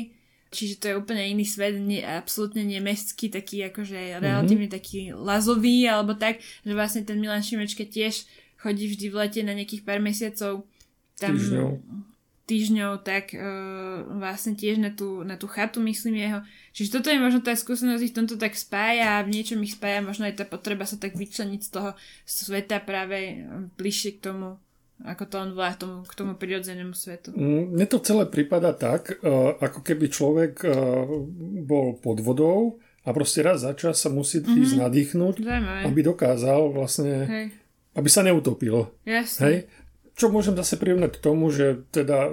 [0.52, 4.22] čiže to je úplne iný svet, nie, absolútne nemestský, taký akože mm-hmm.
[4.22, 8.28] relatívne taký lazový alebo tak, že vlastne ten Milan Šimečka tiež
[8.62, 10.64] chodí vždy v lete na nejakých pár mesiacov
[11.18, 11.68] tam týždňov,
[12.46, 16.40] týždňov tak uh, vlastne tiež na tú, na tú chatu myslím jeho.
[16.72, 20.00] Čiže toto je možno tá skúsenosť ich tomto tak spája a v niečom ich spája
[20.00, 21.90] možno aj tá potreba sa tak vyčleniť z toho
[22.24, 23.44] sveta práve
[23.76, 24.62] bližšie k tomu
[25.02, 27.34] ako to on volá, tomu, k tomu prirodzenému svetu.
[27.34, 31.02] Mm, mne to celé prípada tak, uh, ako keby človek uh,
[31.66, 34.62] bol pod vodou a proste raz za čas sa musí mm-hmm.
[34.62, 35.80] ísť nadýchnuť, Zaujímavé.
[35.90, 37.46] aby dokázal vlastne, Hej.
[37.92, 38.88] Aby sa neutopil.
[39.04, 39.40] Jasne.
[39.44, 39.56] Hej?
[40.12, 42.32] Čo môžem zase prirovnať k tomu, že teda,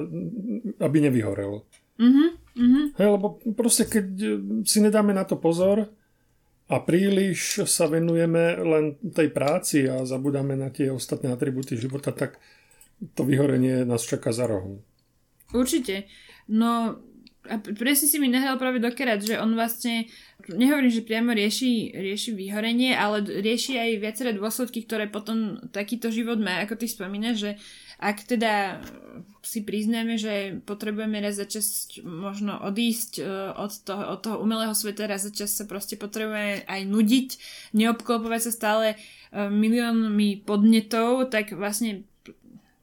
[0.83, 1.63] aby nevyhorel.
[1.99, 2.81] Mhm, mhm.
[2.95, 4.05] Hej, lebo proste keď
[4.63, 5.91] si nedáme na to pozor
[6.69, 12.37] a príliš sa venujeme len tej práci a zabudáme na tie ostatné atributy života, tak
[13.15, 14.83] to vyhorenie nás čaká za rohom.
[15.55, 16.05] Určite.
[16.51, 16.99] No
[17.49, 20.05] a presne si mi nehal práve dokerať, že on vlastne,
[20.45, 26.37] nehovorím, že priamo rieši, rieši vyhorenie, ale rieši aj viaceré dôsledky, ktoré potom takýto život
[26.37, 27.51] má, ako ty spomínaš, že
[27.99, 28.79] ak teda
[29.43, 33.23] si priznáme, že potrebujeme raz za čas možno odísť e,
[33.57, 37.29] od toho, od toho umelého sveta, raz za čas sa proste potrebujeme aj nudiť,
[37.75, 38.97] neobklopovať sa stále e,
[39.35, 42.07] miliónmi podnetov, tak vlastne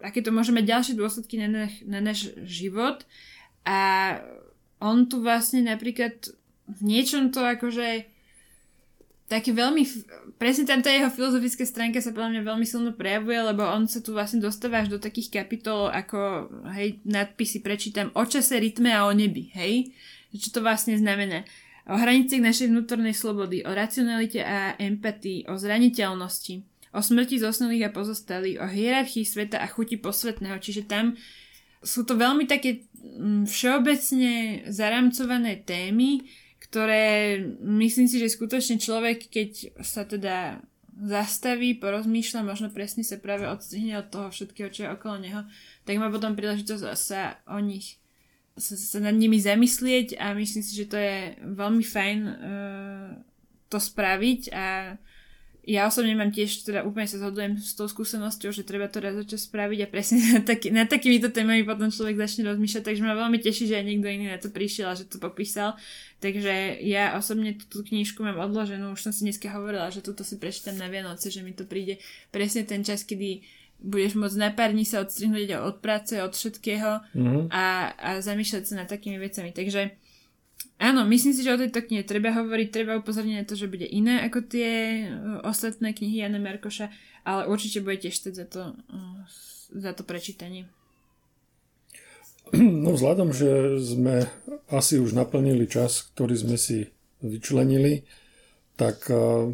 [0.05, 2.13] aké to môže mať ďalšie dôsledky na, náš, na
[2.45, 3.09] život.
[3.67, 3.79] A
[4.81, 6.33] on tu vlastne napríklad
[6.67, 8.05] v niečom to akože
[9.27, 9.83] také veľmi,
[10.39, 14.15] presne tamto jeho filozofická stránka sa podľa mňa veľmi silno prejavuje, lebo on sa tu
[14.15, 16.47] vlastne dostáva až do takých kapitol ako,
[16.79, 19.91] hej, nadpisy prečítam o čase, rytme a o nebi, hej?
[20.31, 21.43] Čo to vlastne znamená?
[21.91, 26.63] O hraniciach našej vnútornej slobody, o racionalite a empatii, o zraniteľnosti,
[26.95, 31.19] o smrti zosnulých a pozostalých, o hierarchii sveta a chuti posvetného, čiže tam
[31.83, 36.25] sú to veľmi také mm, všeobecne zaramcované témy,
[36.63, 40.61] ktoré myslím si, že skutočne človek, keď sa teda
[40.97, 45.41] zastaví, porozmýšľa, možno presne sa práve odstihne od toho všetkého, čo je okolo neho,
[45.85, 48.01] tak má potom príležitosť sa o nich
[48.57, 53.09] sa, sa nad nimi zamyslieť a myslím si, že to je veľmi fajn uh,
[53.69, 54.97] to spraviť a
[55.67, 59.19] ja osobne mám tiež, teda úplne sa zhodujem s tou skúsenosťou, že treba to raz
[59.27, 63.19] čas spraviť a presne nad, taký, nad takýmito témami potom človek začne rozmýšľať, takže ma
[63.19, 65.75] veľmi teší, že aj niekto iný na to prišiel a že to popísal.
[66.23, 70.39] Takže ja osobne tú knižku mám odloženú, už som si dneska hovorila, že túto si
[70.39, 71.99] prečítam na Vianoce, že mi to príde
[72.31, 73.43] presne ten čas, kedy
[73.83, 77.53] budeš môcť na pár dní sa odstrihnúť od práce, od všetkého mm-hmm.
[77.53, 79.51] a, a zamýšľať sa nad takými vecami.
[79.51, 80.06] Takže
[80.77, 83.89] Áno, myslím si, že o tejto knihe treba hovoriť, treba upozorniť na to, že bude
[83.89, 84.71] iné ako tie
[85.09, 86.93] uh, ostatné knihy Jana Merkoša,
[87.25, 89.21] ale určite bude tiež za to, uh,
[89.73, 90.69] za to prečítanie.
[92.55, 94.31] No vzhľadom, že sme
[94.71, 96.93] asi už naplnili čas, ktorý sme si
[97.25, 98.05] vyčlenili,
[98.77, 99.51] tak uh,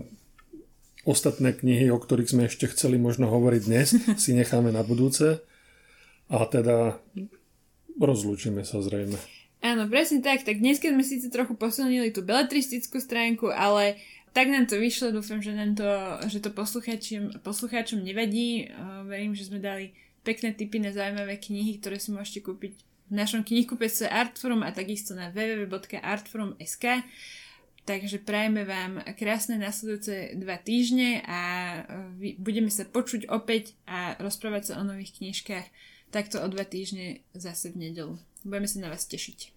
[1.07, 5.39] ostatné knihy, o ktorých sme ešte chceli možno hovoriť dnes, si necháme na budúce
[6.27, 6.99] a teda
[7.95, 9.42] rozlúčime sa zrejme.
[9.63, 10.43] Áno, presne tak.
[10.43, 13.95] Tak dnes sme síce trochu posilnili tú beletristickú stránku, ale
[14.35, 15.15] tak nám to vyšlo.
[15.15, 15.87] Dúfam, že, nám to,
[16.27, 18.67] že to poslucháčom, poslucháčom nevadí.
[19.07, 19.95] Verím, že sme dali
[20.27, 22.75] pekné tipy na zaujímavé knihy, ktoré si môžete kúpiť
[23.07, 27.07] v našom knihkupectve Artforum a takisto na www.artforum.sk.
[27.83, 31.41] Takže prajeme vám krásne nasledujúce dva týždne a
[32.39, 35.67] budeme sa počuť opäť a rozprávať sa o nových knižkách
[36.13, 38.15] takto o dva týždne zase v nedelu.
[38.45, 39.57] Budeme sa na vás tešiť.